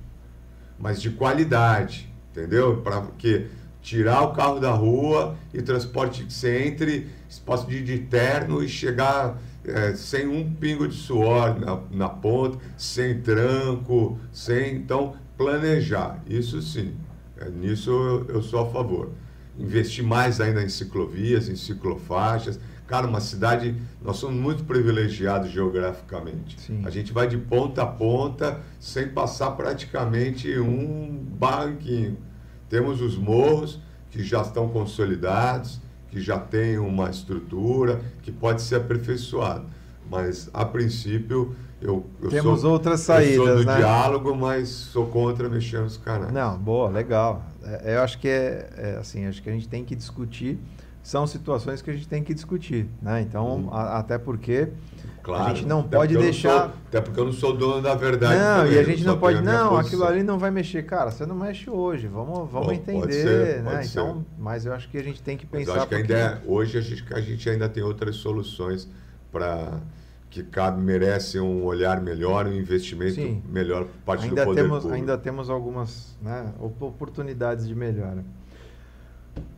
[0.79, 2.77] mas de qualidade, entendeu?
[2.83, 3.47] Para que
[3.83, 8.69] tirar o carro da rua e transporte que você entre, espaço de, de terno e
[8.69, 14.77] chegar é, sem um pingo de suor na, na ponta, sem tranco, sem.
[14.77, 16.95] Então, planejar, isso sim.
[17.37, 19.11] É, nisso eu, eu sou a favor.
[19.59, 22.59] Investir mais ainda em ciclovias, em ciclofaixas.
[22.87, 26.61] Cara, uma cidade, nós somos muito privilegiados geograficamente.
[26.61, 26.83] Sim.
[26.85, 32.19] A gente vai de ponta a ponta sem passar praticamente um banquinho.
[32.69, 38.77] Temos os morros que já estão consolidados, que já têm uma estrutura, que pode ser
[38.77, 39.67] aperfeiçoado.
[40.09, 43.77] Mas, a princípio, eu, eu Temos sou, outras saídas, eu sou do né?
[43.77, 46.33] diálogo, mas sou contra mexer nos canais.
[46.33, 47.45] Não, boa, legal.
[47.63, 50.59] É, eu acho que é, é, assim, acho que a gente tem que discutir.
[51.03, 53.21] São situações que a gente tem que discutir, né?
[53.21, 53.69] Então, uhum.
[53.71, 54.71] a, até porque
[55.23, 56.71] claro, a gente não pode deixar.
[56.71, 58.41] Sou, até porque eu não sou dono da verdade.
[58.41, 59.43] Não, também, e a gente não pode.
[59.43, 60.87] Não, aquilo ali não vai mexer.
[60.87, 62.07] Cara, você não mexe hoje.
[62.07, 63.83] Vamos, vamos Bom, entender, ser, né?
[63.85, 65.67] Então, mas eu acho que a gente tem que pensar.
[65.67, 68.89] Mas eu acho que ainda é, hoje a gente, a gente ainda tem outras soluções
[69.31, 69.83] para
[70.35, 73.41] que cabe, merece um olhar melhor, um investimento Sim.
[73.49, 74.95] melhor por parte ainda do poder temos, público.
[74.97, 78.25] Ainda temos algumas né, oportunidades de melhora.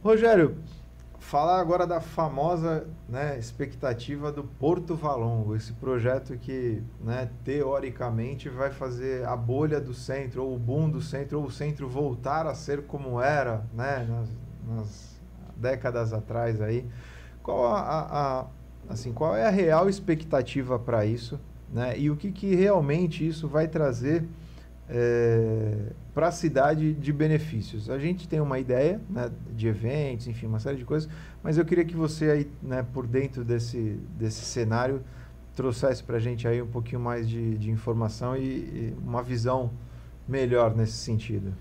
[0.05, 0.55] Rogério,
[1.19, 8.69] falar agora da famosa né, expectativa do Porto Valongo, esse projeto que né, teoricamente vai
[8.69, 12.55] fazer a bolha do centro, ou o boom do centro, ou o centro voltar a
[12.55, 14.29] ser como era né, nas,
[14.77, 15.21] nas
[15.57, 16.85] décadas atrás aí.
[17.43, 18.47] Qual a, a
[18.89, 21.41] assim, qual é a real expectativa para isso,
[21.73, 21.99] né?
[21.99, 24.25] E o que, que realmente isso vai trazer
[24.89, 27.91] é, para a cidade de benefícios.
[27.91, 31.09] A gente tem uma ideia né, de eventos, enfim, uma série de coisas,
[31.43, 35.03] mas eu queria que você aí, né, por dentro desse, desse cenário,
[35.55, 39.71] trouxesse para a gente aí um pouquinho mais de, de informação e, e uma visão
[40.29, 41.53] melhor nesse sentido.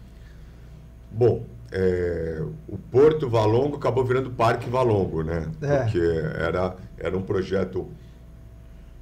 [1.12, 5.50] Bom, é, o Porto Valongo acabou virando Parque Valongo, né?
[5.62, 5.84] É.
[5.84, 7.88] Porque era, era um projeto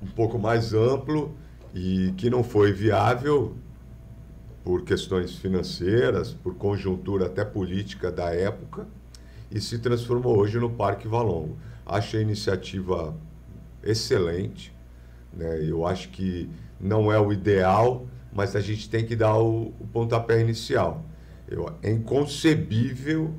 [0.01, 1.33] um pouco mais amplo
[1.73, 3.55] e que não foi viável
[4.63, 8.87] por questões financeiras, por conjuntura até política da época,
[9.51, 11.57] e se transformou hoje no Parque Valongo.
[11.85, 13.13] Acho a iniciativa
[13.83, 14.73] excelente,
[15.33, 15.59] né?
[15.61, 16.49] eu acho que
[16.79, 21.03] não é o ideal, mas a gente tem que dar o, o pontapé inicial.
[21.47, 23.33] Eu, é inconcebível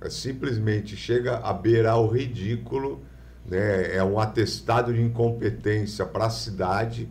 [0.00, 3.02] É simplesmente chega a beirar o ridículo,
[3.46, 3.94] né?
[3.94, 7.08] é um atestado de incompetência para a cidade,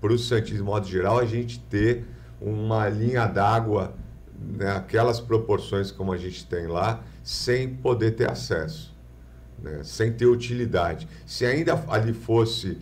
[0.00, 2.04] para o Santos de modo geral, a gente ter
[2.40, 3.94] uma linha d'água
[4.58, 5.26] naquelas né?
[5.26, 8.94] proporções como a gente tem lá, sem poder ter acesso,
[9.62, 9.80] né?
[9.84, 11.06] sem ter utilidade.
[11.24, 12.78] Se ainda ali fosse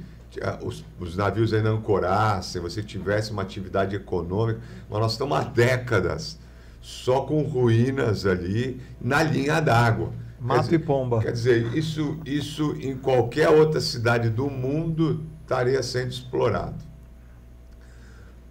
[0.63, 6.39] os, os, navios ainda ancorassem, você tivesse uma atividade econômica, mas nós estamos há décadas
[6.83, 10.13] só com ruínas ali na linha d'água.
[10.39, 11.21] Mato dizer, e pomba.
[11.21, 16.85] Quer dizer, isso, isso em qualquer outra cidade do mundo estaria sendo explorado.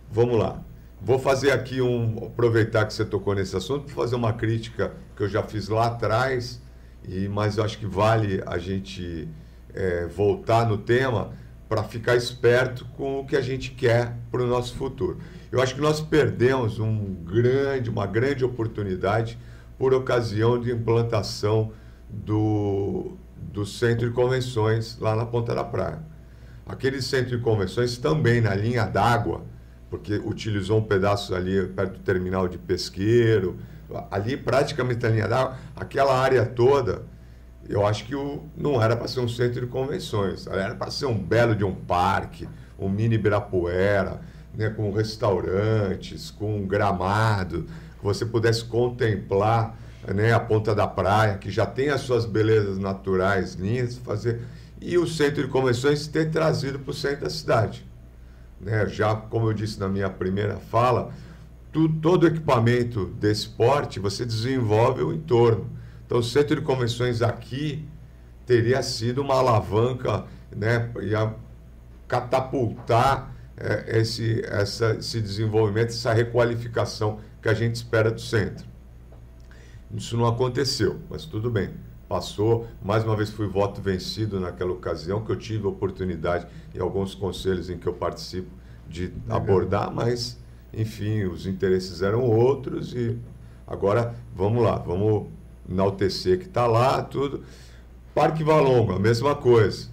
[0.09, 0.63] Vamos lá.
[1.01, 2.25] Vou fazer aqui um.
[2.27, 5.87] aproveitar que você tocou nesse assunto, para fazer uma crítica que eu já fiz lá
[5.87, 6.61] atrás,
[7.03, 9.27] e, mas eu acho que vale a gente
[9.73, 11.33] é, voltar no tema
[11.71, 15.19] para ficar esperto com o que a gente quer para o nosso futuro.
[15.49, 19.39] Eu acho que nós perdemos um grande, uma grande oportunidade
[19.77, 21.71] por ocasião de implantação
[22.09, 25.99] do, do centro de convenções lá na Ponta da Praia.
[26.65, 29.41] Aquele centro de convenções também na linha d'água,
[29.89, 33.55] porque utilizou um pedaço ali perto do terminal de pesqueiro,
[34.11, 37.03] ali praticamente na linha d'água, aquela área toda,
[37.71, 41.05] eu acho que o, não era para ser um centro de convenções, era para ser
[41.05, 42.47] um belo de um parque,
[42.77, 44.21] um mini Ibirapuera,
[44.53, 47.65] né, com restaurantes, com gramado,
[47.97, 49.77] que você pudesse contemplar
[50.13, 54.41] né, a ponta da praia, que já tem as suas belezas naturais lindas, fazer
[54.81, 57.85] e o centro de convenções ter trazido para o centro da cidade.
[58.59, 58.87] Né?
[58.87, 61.13] Já, como eu disse na minha primeira fala,
[61.71, 65.69] tu, todo equipamento desse porte você desenvolve o entorno.
[66.11, 67.87] Então, o centro de convenções aqui
[68.45, 71.33] teria sido uma alavanca, né, ia
[72.05, 78.65] catapultar é, esse, essa, esse desenvolvimento, essa requalificação que a gente espera do centro.
[79.89, 81.69] Isso não aconteceu, mas tudo bem.
[82.09, 86.45] Passou, mais uma vez fui voto vencido naquela ocasião, que eu tive a oportunidade
[86.75, 88.51] em alguns conselhos em que eu participo
[88.85, 89.37] de Legal.
[89.37, 90.37] abordar, mas,
[90.73, 93.17] enfim, os interesses eram outros e
[93.65, 95.39] agora vamos lá, vamos
[95.69, 97.43] enaltecer que está lá, tudo.
[98.13, 99.91] Parque Valongo, a mesma coisa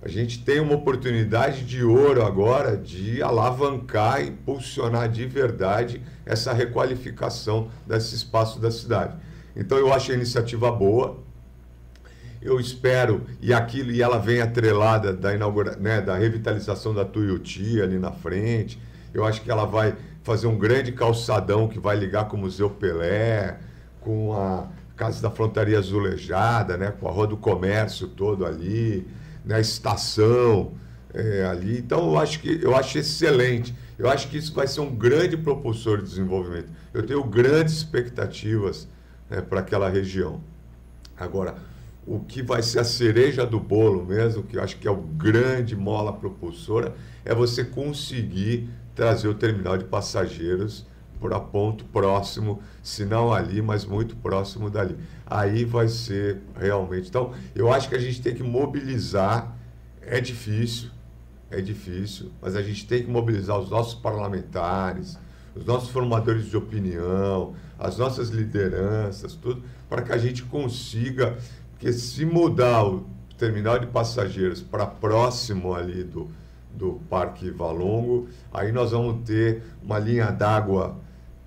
[0.00, 7.68] a gente tem uma oportunidade de ouro agora de alavancar impulsionar de verdade essa requalificação
[7.84, 9.16] desse espaço da cidade.
[9.56, 11.18] Então eu acho a iniciativa boa.
[12.40, 17.82] Eu espero, e aquilo, e ela vem atrelada da, inaugura, né, da revitalização da Tuiuti
[17.82, 18.80] ali na frente.
[19.12, 22.70] Eu acho que ela vai fazer um grande calçadão que vai ligar com o Museu
[22.70, 23.58] Pelé,
[24.00, 24.68] com a
[24.98, 29.06] Casa da Frontaria Azulejada, né, com a Rua do Comércio todo ali
[29.44, 30.72] na estação
[31.14, 31.78] é, ali.
[31.78, 33.74] Então eu acho que eu acho excelente.
[33.96, 36.68] Eu acho que isso vai ser um grande propulsor de desenvolvimento.
[36.92, 38.88] Eu tenho grandes expectativas
[39.30, 40.40] né, para aquela região.
[41.16, 41.54] Agora,
[42.04, 44.96] o que vai ser a cereja do bolo mesmo, que eu acho que é o
[44.96, 46.94] grande mola propulsora,
[47.24, 50.84] é você conseguir trazer o terminal de passageiros
[51.18, 54.96] para ponto próximo, se não ali, mas muito próximo dali.
[55.26, 57.08] Aí vai ser realmente.
[57.08, 59.56] Então, eu acho que a gente tem que mobilizar.
[60.00, 60.90] É difícil,
[61.50, 65.18] é difícil, mas a gente tem que mobilizar os nossos parlamentares,
[65.54, 71.36] os nossos formadores de opinião, as nossas lideranças, tudo, para que a gente consiga,
[71.70, 73.06] porque se mudar o
[73.36, 76.28] terminal de passageiros para próximo ali do,
[76.74, 80.96] do Parque Valongo, aí nós vamos ter uma linha d'água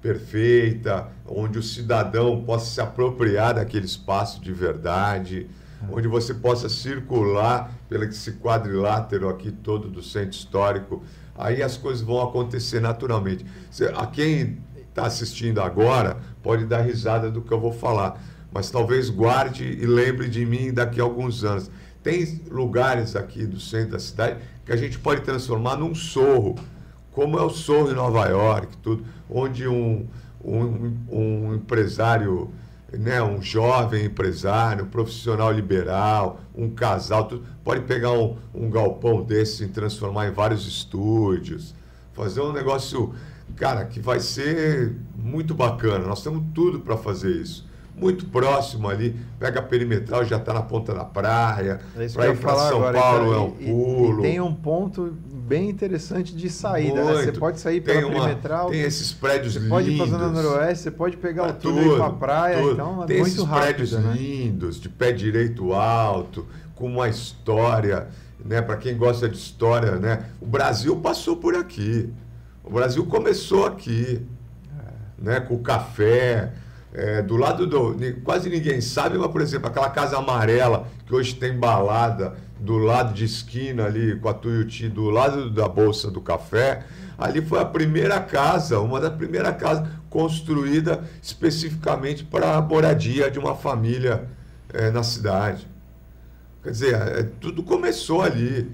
[0.02, 5.48] perfeita, onde o cidadão possa se apropriar daquele espaço de verdade,
[5.92, 11.04] onde você possa circular pelo esse quadrilátero aqui todo do centro histórico.
[11.36, 13.46] Aí as coisas vão acontecer naturalmente.
[13.96, 18.22] A quem está assistindo agora pode dar risada do que eu vou falar,
[18.52, 21.70] mas talvez guarde e lembre de mim daqui a alguns anos.
[22.04, 26.56] Tem lugares aqui do centro da cidade que a gente pode transformar num sorro
[27.12, 30.08] como é o Sorro em Nova York, tudo, onde um,
[30.44, 32.50] um, um empresário,
[32.92, 39.24] né, um jovem empresário, um profissional liberal, um casal, tudo, pode pegar um, um galpão
[39.24, 41.76] desse e transformar em vários estúdios,
[42.14, 43.14] fazer um negócio,
[43.56, 46.06] cara, que vai ser muito bacana.
[46.06, 50.62] Nós temos tudo para fazer isso muito próximo ali, pega a perimetral, já está na
[50.62, 51.80] ponta da praia.
[51.96, 54.26] É para ir para São agora, Paulo então, é um pulo.
[54.26, 55.14] E, e, tem um ponto
[55.52, 57.04] bem interessante de saída.
[57.04, 57.26] Né?
[57.26, 58.70] Você pode sair pela uma, perimetral.
[58.70, 59.70] Tem esses prédios você lindos.
[59.70, 62.06] Você pode ir para a Zona Noroeste, você pode pegar o túnel e ir para
[62.06, 62.58] a praia.
[62.58, 62.72] Tudo.
[62.72, 63.62] Então é tem muito esses rápido.
[63.62, 64.14] prédios né?
[64.14, 68.08] lindos, de pé direito alto, com uma história.
[68.46, 68.62] Né?
[68.62, 70.26] Para quem gosta de história, né?
[70.40, 72.10] o Brasil passou por aqui.
[72.64, 74.26] O Brasil começou aqui.
[74.80, 74.92] É.
[75.22, 75.40] Né?
[75.42, 76.54] Com o café
[76.94, 77.96] É, do lado do.
[78.22, 83.14] Quase ninguém sabe, mas, por exemplo, aquela casa amarela que hoje tem balada do lado
[83.14, 86.86] de esquina ali com a Tuiuti, do lado da Bolsa do Café,
[87.18, 93.40] ali foi a primeira casa, uma das primeiras casas construída especificamente para a moradia de
[93.40, 94.28] uma família
[94.72, 95.68] é, na cidade.
[96.64, 98.72] Quer dizer, é, tudo começou ali.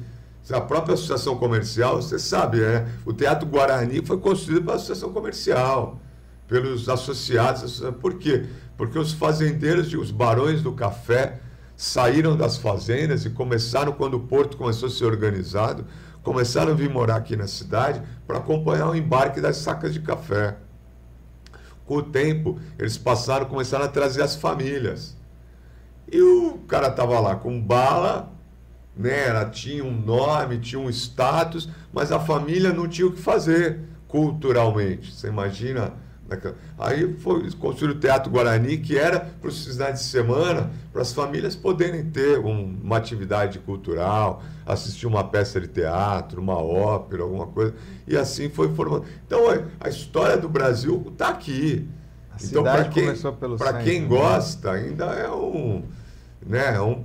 [0.50, 2.88] A própria associação comercial, você sabe, né?
[3.06, 6.00] O Teatro Guarani foi construído pela associação comercial
[6.48, 7.82] pelos associados.
[8.00, 8.46] Por quê?
[8.78, 11.40] Porque os fazendeiros, os barões do café,
[11.78, 15.86] saíram das fazendas e começaram, quando o porto começou a ser organizado,
[16.24, 20.58] começaram a vir morar aqui na cidade para acompanhar o embarque das sacas de café.
[21.86, 25.16] Com o tempo, eles passaram, começaram a trazer as famílias.
[26.12, 28.34] E o cara estava lá com bala,
[28.96, 29.28] né?
[29.28, 33.80] Ela tinha um nome, tinha um status, mas a família não tinha o que fazer
[34.08, 35.14] culturalmente.
[35.14, 35.94] Você imagina
[36.78, 41.14] Aí foi construído o Teatro Guarani, que era para os finais de semana, para as
[41.14, 47.48] famílias poderem ter um, uma atividade cultural, assistir uma peça de teatro, uma ópera, alguma
[47.48, 47.74] coisa.
[48.08, 49.06] E assim foi formando.
[49.26, 49.42] Então,
[49.80, 51.88] a história do Brasil está aqui.
[52.32, 53.16] A então, para quem,
[53.84, 54.08] quem né?
[54.08, 55.84] gosta, ainda é um,
[56.46, 57.04] né, é um,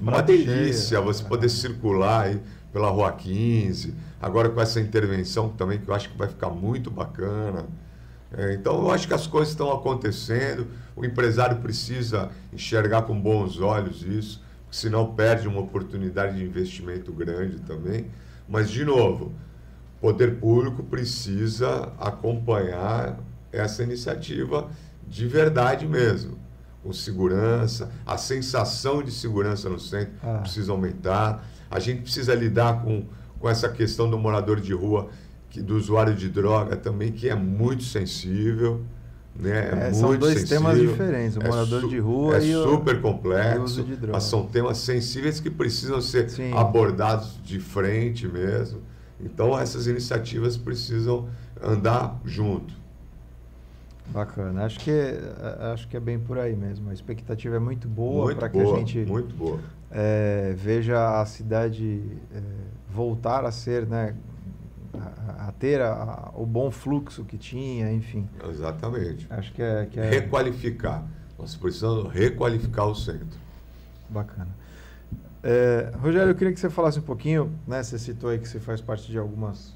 [0.00, 1.48] uma delícia você poder é.
[1.48, 2.40] circular aí
[2.72, 3.94] pela Rua 15.
[4.20, 7.66] Agora com essa intervenção também, que eu acho que vai ficar muito bacana.
[8.36, 13.58] É, então, eu acho que as coisas estão acontecendo, o empresário precisa enxergar com bons
[13.60, 18.06] olhos isso, senão perde uma oportunidade de investimento grande também.
[18.46, 19.32] Mas, de novo,
[19.96, 23.18] o poder público precisa acompanhar
[23.50, 24.68] essa iniciativa
[25.06, 26.38] de verdade mesmo,
[26.82, 30.38] com segurança, a sensação de segurança no centro ah.
[30.38, 33.04] precisa aumentar, a gente precisa lidar com,
[33.38, 35.08] com essa questão do morador de rua
[35.50, 38.82] que, do usuário de droga também, que é muito sensível.
[39.34, 39.70] Né?
[39.84, 42.64] É, é são dois sensível, temas diferentes, o é morador de rua é e o
[42.64, 46.52] super complexo, mas são temas sensíveis que precisam ser Sim.
[46.52, 48.80] abordados de frente mesmo.
[49.20, 51.28] Então essas iniciativas precisam
[51.62, 52.74] andar junto.
[54.08, 54.90] Bacana, acho que
[55.72, 56.88] acho que é bem por aí mesmo.
[56.90, 59.60] A expectativa é muito boa para que a gente muito boa.
[59.90, 62.02] É, veja a cidade
[62.34, 62.40] é,
[62.90, 64.14] voltar a ser, né,
[65.48, 68.28] a, ter a, o bom fluxo que tinha, enfim.
[68.50, 69.26] Exatamente.
[69.30, 70.10] Acho que é, que é...
[70.10, 71.04] Requalificar.
[71.38, 73.38] Nós precisamos requalificar o centro.
[74.10, 74.48] Bacana.
[75.42, 77.82] É, Rogério, eu queria que você falasse um pouquinho, né?
[77.82, 79.74] Você citou aí que você faz parte de algumas,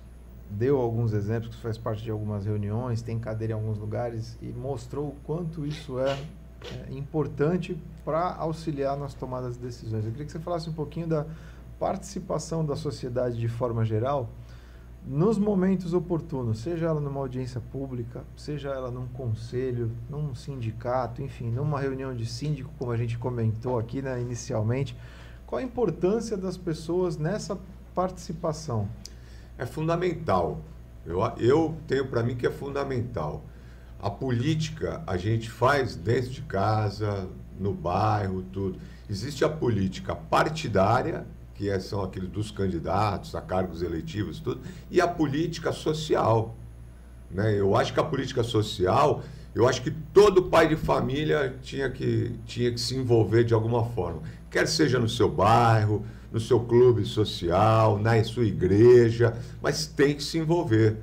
[0.50, 4.36] deu alguns exemplos que você faz parte de algumas reuniões, tem cadeira em alguns lugares
[4.42, 6.18] e mostrou o quanto isso é,
[6.90, 10.04] é importante para auxiliar nas tomadas de decisões.
[10.04, 11.24] Eu queria que você falasse um pouquinho da
[11.78, 14.28] participação da sociedade de forma geral
[15.04, 21.50] nos momentos oportunos, seja ela numa audiência pública, seja ela num conselho, num sindicato, enfim,
[21.50, 24.96] numa reunião de síndico, como a gente comentou aqui né, inicialmente,
[25.46, 27.58] qual a importância das pessoas nessa
[27.94, 28.88] participação?
[29.58, 30.60] É fundamental.
[31.04, 33.42] Eu, eu tenho para mim que é fundamental.
[34.00, 37.28] A política a gente faz dentro de casa,
[37.58, 38.78] no bairro, tudo.
[39.10, 41.26] Existe a política partidária
[41.62, 44.60] que é, são aqueles dos candidatos a cargos eletivos tudo,
[44.90, 46.56] e a política social.
[47.30, 47.54] Né?
[47.54, 49.22] Eu acho que a política social,
[49.54, 53.84] eu acho que todo pai de família tinha que, tinha que se envolver de alguma
[53.84, 54.22] forma.
[54.50, 59.32] Quer seja no seu bairro, no seu clube social, na sua igreja,
[59.62, 60.96] mas tem que se envolver.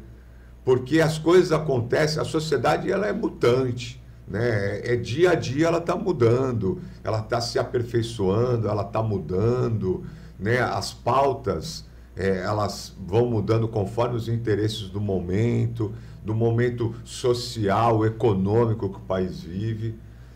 [0.65, 4.03] Porque as coisas acontecem, a sociedade ela é mutante.
[4.27, 4.81] Né?
[4.83, 10.03] É dia a dia ela está mudando, ela está se aperfeiçoando, ela está mudando
[10.39, 11.85] né, as pautas
[12.15, 19.01] é, elas vão mudando conforme os interesses do momento, do momento social, econômico que o
[19.01, 19.95] país vive.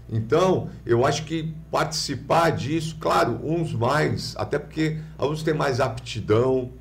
[0.09, 6.71] Então, eu acho que participar disso, claro, uns mais, até porque alguns têm mais aptidão,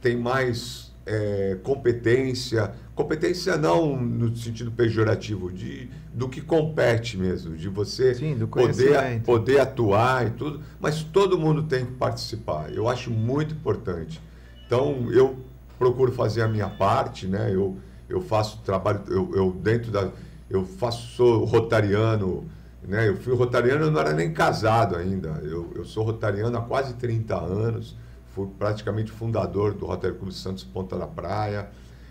[0.00, 7.68] têm mais é, competência, competência não no sentido pejorativo, de, do que compete mesmo, de
[7.68, 12.72] você Sim, poder, poder atuar e tudo, mas todo mundo tem que participar.
[12.72, 14.20] Eu acho muito importante.
[14.64, 15.36] Então, eu
[15.76, 17.50] procuro fazer a minha parte, né?
[17.52, 17.76] Eu,
[18.08, 20.10] eu faço trabalho, eu, eu dentro da.
[20.48, 22.44] Eu faço, sou rotariano,
[22.86, 23.08] né?
[23.08, 25.40] Eu fui rotariano, eu não era nem casado ainda.
[25.42, 27.96] Eu, eu sou rotariano há quase 30 anos,
[28.34, 31.68] fui praticamente fundador do Rotary Clube Santos Ponta da Praia.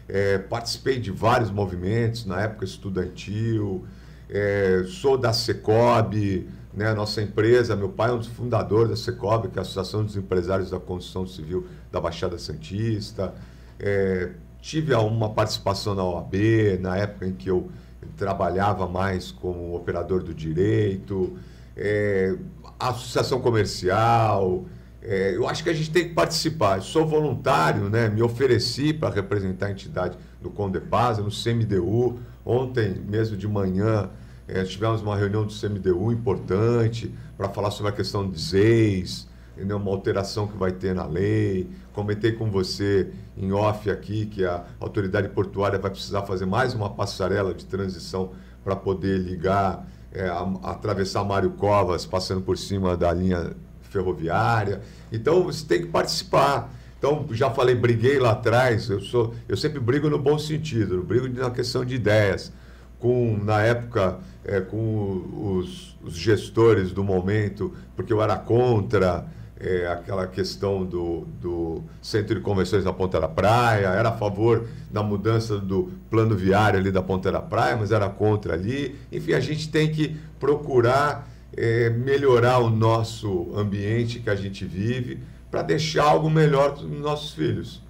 [0.08, 3.86] É, participei de vários movimentos na época estudantil,
[4.28, 9.50] é, sou da Secob, né, nossa empresa, meu pai é um dos fundadores da Secob,
[9.50, 13.34] que é a Associação dos Empresários da Construção Civil da Baixada Santista.
[13.80, 16.34] É, tive uma participação na OAB,
[16.80, 17.70] na época em que eu
[18.18, 21.38] trabalhava mais como operador do direito,
[21.76, 22.36] é,
[22.80, 24.66] associação comercial.
[25.02, 26.78] É, eu acho que a gente tem que participar.
[26.78, 28.10] Eu sou voluntário, né?
[28.10, 32.20] me ofereci para representar a entidade do Condepasa, no CMDU.
[32.46, 34.10] Ontem, mesmo de manhã,
[34.48, 39.28] é, tivemos uma reunião do CMDU importante para falar sobre a questão de ZEIS,
[39.58, 41.70] uma alteração que vai ter na lei.
[41.94, 46.90] Comentei com você em off aqui que a autoridade portuária vai precisar fazer mais uma
[46.90, 48.32] passarela de transição
[48.64, 53.56] para poder ligar, é, a, atravessar Mário Covas, passando por cima da linha
[53.90, 54.82] ferroviária.
[55.12, 56.74] Então você tem que participar.
[56.98, 61.30] Então, já falei, briguei lá atrás, eu, sou, eu sempre brigo no bom sentido, brigo
[61.30, 62.52] na questão de ideias.
[63.00, 69.26] Com, na época, é, com os, os, gestores do momento, porque eu era contra
[69.58, 74.68] é, aquela questão do, do centro de convenções da Ponta da Praia, era a favor
[74.92, 78.98] da mudança do plano viário ali da Ponta da Praia, mas era contra ali.
[79.10, 85.20] Enfim, a gente tem que procurar é, melhorar o nosso ambiente que a gente vive
[85.50, 87.82] para deixar algo melhor para os nossos filhos.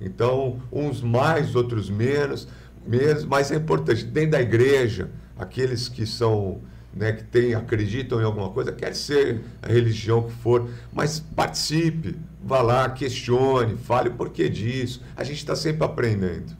[0.00, 2.48] Então, uns mais, outros menos,
[2.86, 6.60] mesmo, mas é importante, dentro da igreja, aqueles que são
[6.94, 12.16] né, que tem, acreditam em alguma coisa, quer ser a religião que for, mas participe,
[12.42, 15.02] vá lá, questione, fale o porquê disso.
[15.16, 16.56] A gente está sempre aprendendo.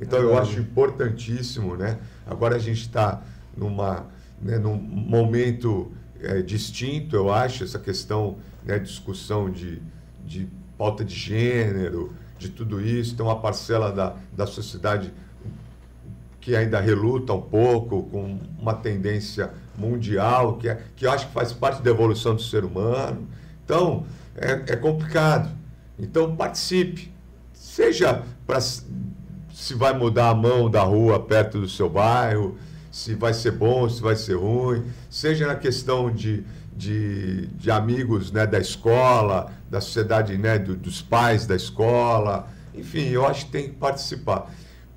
[0.00, 1.98] Então é eu acho importantíssimo, né?
[2.26, 3.22] Agora a gente está
[3.56, 4.06] numa,
[4.44, 5.90] né, num momento
[6.20, 9.82] é, distinto, eu acho, essa questão, né, discussão de,
[10.24, 15.12] de pauta de gênero, de tudo isso, tem uma parcela da, da sociedade
[16.40, 21.32] que ainda reluta um pouco com uma tendência mundial, que, é, que eu acho que
[21.32, 23.26] faz parte da evolução do ser humano.
[23.64, 24.04] Então,
[24.36, 25.50] é, é complicado.
[25.98, 27.10] Então, participe.
[27.54, 32.58] Seja para se vai mudar a mão da rua perto do seu bairro,
[32.94, 36.44] se vai ser bom, se vai ser ruim, seja na questão de,
[36.76, 42.48] de, de amigos né, da escola, da sociedade, né, do, dos pais da escola.
[42.72, 44.48] Enfim, eu acho que tem que participar.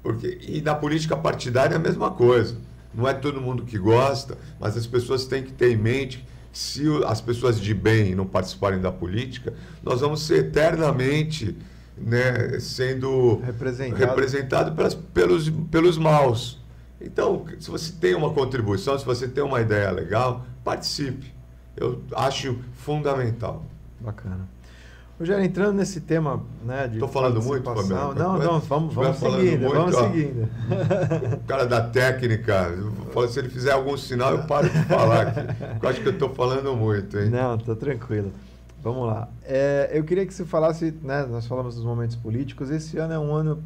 [0.04, 2.56] Porque, e na política partidária é a mesma coisa.
[2.94, 6.24] Não é todo mundo que gosta, mas as pessoas têm que ter em mente
[6.54, 11.58] que se as pessoas de bem não participarem da política, nós vamos ser eternamente
[11.98, 16.67] né, sendo representado, representado pelas, pelos, pelos maus.
[17.00, 21.34] Então, se você tem uma contribuição, se você tem uma ideia legal, participe.
[21.76, 23.64] Eu acho fundamental.
[24.00, 24.48] Bacana.
[25.20, 28.14] Rogério, entrando nesse tema, né, de Estou falando muito, Fabiano?
[28.14, 30.48] Não, não, vamos, vamos seguindo, muito, vamos ó, seguindo.
[31.34, 32.72] O cara da técnica,
[33.28, 35.40] se ele fizer algum sinal, eu paro de falar aqui.
[35.82, 37.30] Eu acho que eu estou falando muito, hein?
[37.30, 38.32] Não, estou tranquilo.
[38.84, 39.28] Vamos lá.
[39.44, 43.20] É, eu queria que você falasse, né, nós falamos dos momentos políticos, esse ano é
[43.20, 43.64] um ano,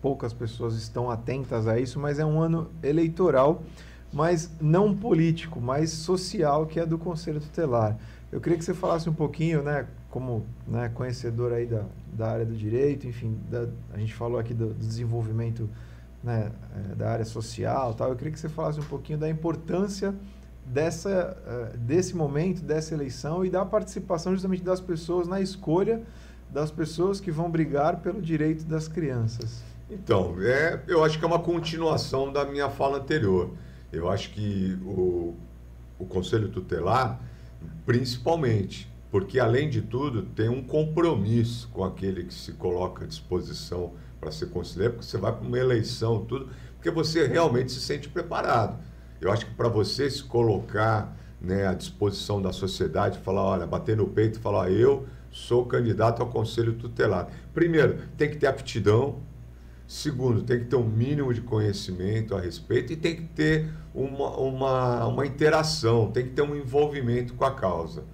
[0.00, 3.62] poucas pessoas estão atentas a isso, mas é um ano eleitoral,
[4.12, 7.96] mas não político, mas social, que é do Conselho Tutelar.
[8.30, 12.44] Eu queria que você falasse um pouquinho, né, como né, conhecedor aí da, da área
[12.44, 15.68] do direito, enfim, da, a gente falou aqui do, do desenvolvimento
[16.22, 18.10] né, é, da área social, tal.
[18.10, 20.14] Eu queria que você falasse um pouquinho da importância
[20.64, 26.02] dessa, uh, desse momento, dessa eleição e da participação justamente das pessoas na escolha
[26.50, 29.62] das pessoas que vão brigar pelo direito das crianças.
[29.90, 33.50] Então, é, eu acho que é uma continuação da minha fala anterior.
[33.92, 35.34] Eu acho que o,
[35.98, 37.20] o Conselho Tutelar,
[37.86, 43.92] principalmente, porque além de tudo tem um compromisso com aquele que se coloca à disposição
[44.20, 48.08] para ser conselheiro, porque você vai para uma eleição, tudo, porque você realmente se sente
[48.08, 48.78] preparado.
[49.20, 53.96] Eu acho que para você se colocar né, à disposição da sociedade, falar, olha, bater
[53.96, 57.28] no peito e falar, eu sou candidato ao conselho tutelar.
[57.54, 59.20] Primeiro, tem que ter aptidão.
[59.88, 64.36] Segundo, tem que ter um mínimo de conhecimento a respeito e tem que ter uma,
[64.36, 68.04] uma, uma interação, tem que ter um envolvimento com a causa.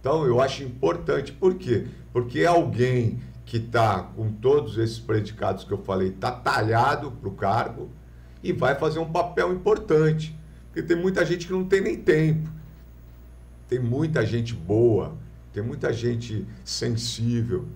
[0.00, 1.30] Então, eu acho importante.
[1.30, 1.86] Por quê?
[2.12, 7.32] Porque alguém que está com todos esses predicados que eu falei, está talhado para o
[7.32, 7.88] cargo
[8.42, 10.36] e vai fazer um papel importante.
[10.66, 12.50] Porque tem muita gente que não tem nem tempo.
[13.68, 15.16] Tem muita gente boa,
[15.52, 17.68] tem muita gente sensível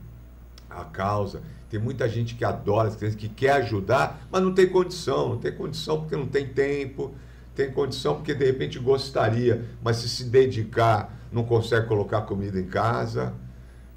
[0.69, 1.41] à causa,
[1.75, 5.31] tem muita gente que adora as crianças, que quer ajudar, mas não tem condição.
[5.31, 7.13] Não tem condição porque não tem tempo,
[7.53, 12.67] tem condição porque de repente gostaria, mas se se dedicar não consegue colocar comida em
[12.67, 13.35] casa,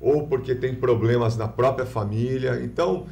[0.01, 2.59] ou porque tem problemas na própria família.
[2.63, 3.05] Então,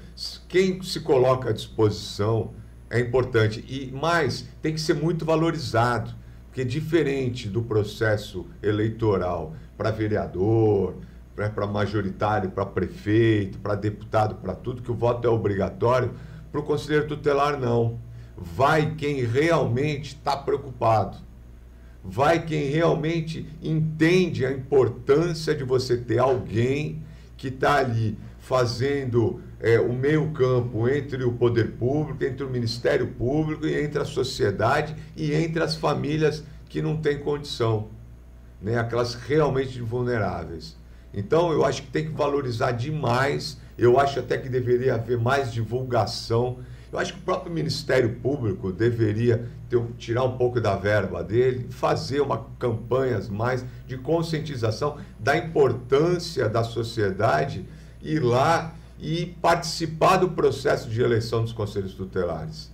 [0.48, 2.56] quem se coloca à disposição
[2.90, 3.64] é importante.
[3.68, 6.12] E mais, tem que ser muito valorizado,
[6.48, 10.96] porque diferente do processo eleitoral para vereador,
[11.36, 16.14] para majoritário, para prefeito, para deputado, para tudo, que o voto é obrigatório,
[16.52, 18.00] para o conselheiro tutelar não.
[18.38, 21.18] vai quem realmente está preocupado.
[22.04, 27.04] Vai quem realmente entende a importância de você ter alguém
[27.36, 33.08] que está ali fazendo é, o meio campo entre o poder público, entre o Ministério
[33.08, 37.90] Público e entre a sociedade e entre as famílias que não têm condição,
[38.62, 38.78] né?
[38.78, 40.78] aquelas realmente vulneráveis.
[41.16, 45.52] Então eu acho que tem que valorizar demais, eu acho até que deveria haver mais
[45.52, 46.60] divulgação.
[46.92, 51.68] Eu acho que o próprio Ministério Público deveria ter, tirar um pouco da verba dele,
[51.70, 57.66] fazer uma campanhas mais de conscientização da importância da sociedade
[58.02, 62.72] ir lá e participar do processo de eleição dos conselhos tutelares.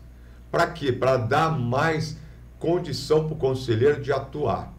[0.52, 0.92] Para quê?
[0.92, 2.18] Para dar mais
[2.60, 4.74] condição para o conselheiro de atuar.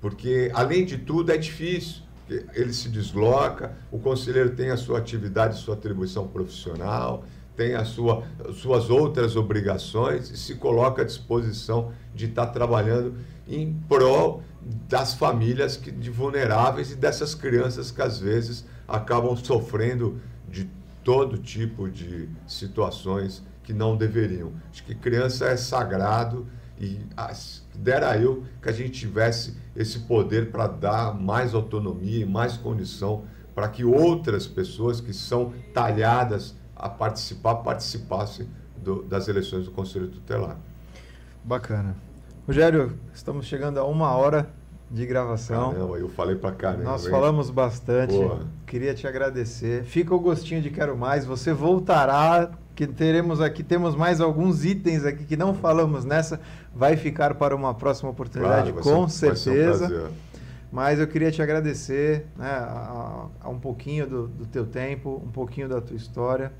[0.00, 2.03] Porque, além de tudo, é difícil.
[2.28, 7.24] Ele se desloca, o conselheiro tem a sua atividade, sua atribuição profissional,
[7.56, 13.14] tem as sua, suas outras obrigações e se coloca à disposição de estar trabalhando
[13.46, 14.42] em prol
[14.88, 20.68] das famílias que, de vulneráveis e dessas crianças que às vezes acabam sofrendo de
[21.02, 24.52] todo tipo de situações que não deveriam.
[24.70, 26.46] Acho que criança é sagrado
[26.78, 26.98] e
[27.74, 33.24] dera eu que a gente tivesse esse poder para dar mais autonomia e mais condição
[33.54, 40.08] para que outras pessoas que são talhadas a participar participassem do, das eleições do Conselho
[40.08, 40.58] Tutelar.
[41.42, 41.94] Bacana.
[42.46, 44.50] Rogério, estamos chegando a uma hora
[44.90, 45.72] de gravação.
[45.72, 46.84] Caramba, eu falei pra caramba.
[46.84, 47.10] Nós hein?
[47.10, 48.14] falamos bastante.
[48.14, 48.46] Porra.
[48.66, 49.84] Queria te agradecer.
[49.84, 51.24] Fica o gostinho de quero mais.
[51.24, 56.40] Você voltará, que teremos aqui, temos mais alguns itens aqui que não falamos nessa.
[56.74, 59.86] Vai ficar para uma próxima oportunidade, claro, com ser, certeza.
[59.86, 60.12] Um
[60.72, 65.30] Mas eu queria te agradecer né, a, a um pouquinho do, do teu tempo, um
[65.30, 66.52] pouquinho da tua história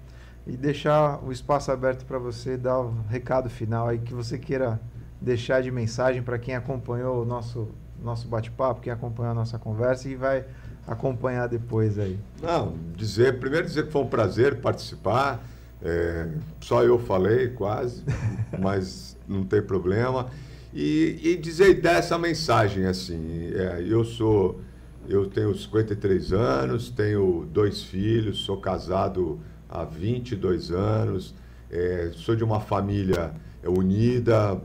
[0.46, 4.38] e deixar o espaço aberto para você dar o um recado final aí que você
[4.38, 4.80] queira
[5.20, 7.68] deixar de mensagem para quem acompanhou o nosso
[8.02, 10.44] nosso bate-papo, quem acompanhou a nossa conversa e vai
[10.86, 12.18] acompanhar depois aí.
[12.42, 15.40] Não, dizer, primeiro dizer que foi um prazer participar.
[15.84, 16.28] É,
[16.60, 18.02] só eu falei quase,
[18.58, 20.30] mas não tem problema.
[20.72, 24.60] E, e dizer dessa mensagem assim, é, eu sou,
[25.06, 31.34] eu tenho 53 anos, tenho dois filhos, sou casado há 22 anos,
[31.70, 33.32] é, sou de uma família
[33.64, 34.60] unida,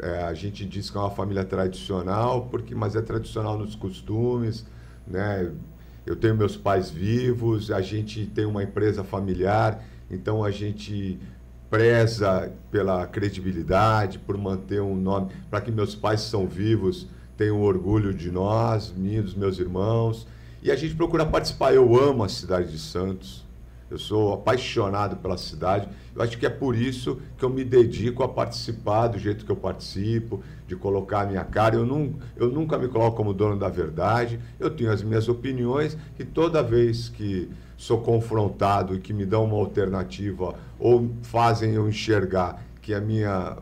[0.00, 4.64] é, a gente diz que é uma família tradicional, porque mas é tradicional nos costumes,
[5.06, 5.52] né?
[6.06, 11.18] Eu tenho meus pais vivos, a gente tem uma empresa familiar, então a gente
[11.70, 17.06] preza pela credibilidade, por manter um nome, para que meus pais são vivos,
[17.36, 20.26] tenham orgulho de nós, mim, dos meus irmãos,
[20.62, 21.74] e a gente procura participar.
[21.74, 23.44] Eu amo a cidade de Santos,
[23.90, 25.88] eu sou apaixonado pela cidade.
[26.14, 29.52] Eu acho que é por isso que eu me dedico a participar do jeito que
[29.52, 31.76] eu participo, de colocar a minha cara.
[31.76, 34.38] Eu, não, eu nunca me coloco como dono da verdade.
[34.60, 37.48] Eu tenho as minhas opiniões e toda vez que
[37.78, 43.56] sou confrontado e que me dão uma alternativa ou fazem eu enxergar que a minha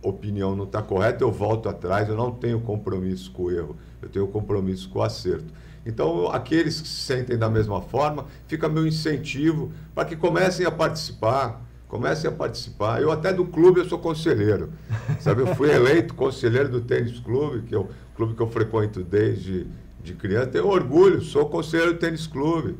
[0.00, 2.08] opinião não está correta, eu volto atrás.
[2.08, 5.52] Eu não tenho compromisso com o erro, eu tenho compromisso com o acerto.
[5.84, 10.70] Então, aqueles que se sentem da mesma forma, fica meu incentivo para que comecem a
[10.70, 11.62] participar.
[11.88, 13.00] Comecem a participar.
[13.00, 14.70] Eu até do clube eu sou conselheiro.
[15.20, 19.04] Sabe, eu fui eleito conselheiro do tênis clube, que é o clube que eu frequento
[19.04, 19.66] desde
[20.02, 20.48] de criança.
[20.48, 22.76] Tenho orgulho, sou conselheiro do tênis clube.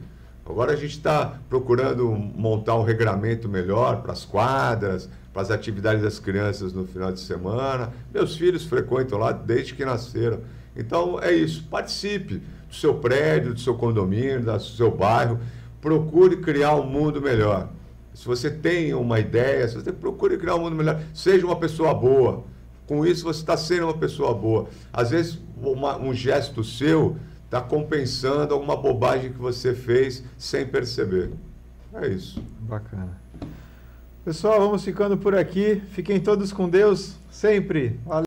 [0.49, 6.03] Agora a gente está procurando montar um regramento melhor para as quadras, para as atividades
[6.03, 7.93] das crianças no final de semana.
[8.15, 10.41] Meus filhos frequentam lá desde que nasceram.
[10.77, 15.41] Então é isso, participe do seu prédio, do seu condomínio, do seu bairro.
[15.81, 17.69] Procure criar um mundo melhor.
[18.15, 21.93] Se você tem uma ideia, se você procure criar um mundo melhor, seja uma pessoa
[21.93, 22.45] boa.
[22.87, 24.69] Com isso você está sendo uma pessoa boa.
[24.93, 27.17] Às vezes uma, um gesto seu
[27.47, 31.33] está compensando alguma bobagem que você fez sem perceber.
[31.95, 32.43] É isso.
[32.61, 33.19] Bacana.
[34.25, 35.81] Pessoal, vamos ficando por aqui.
[35.93, 37.99] Fiquem todos com Deus sempre.
[38.05, 38.25] Valeu.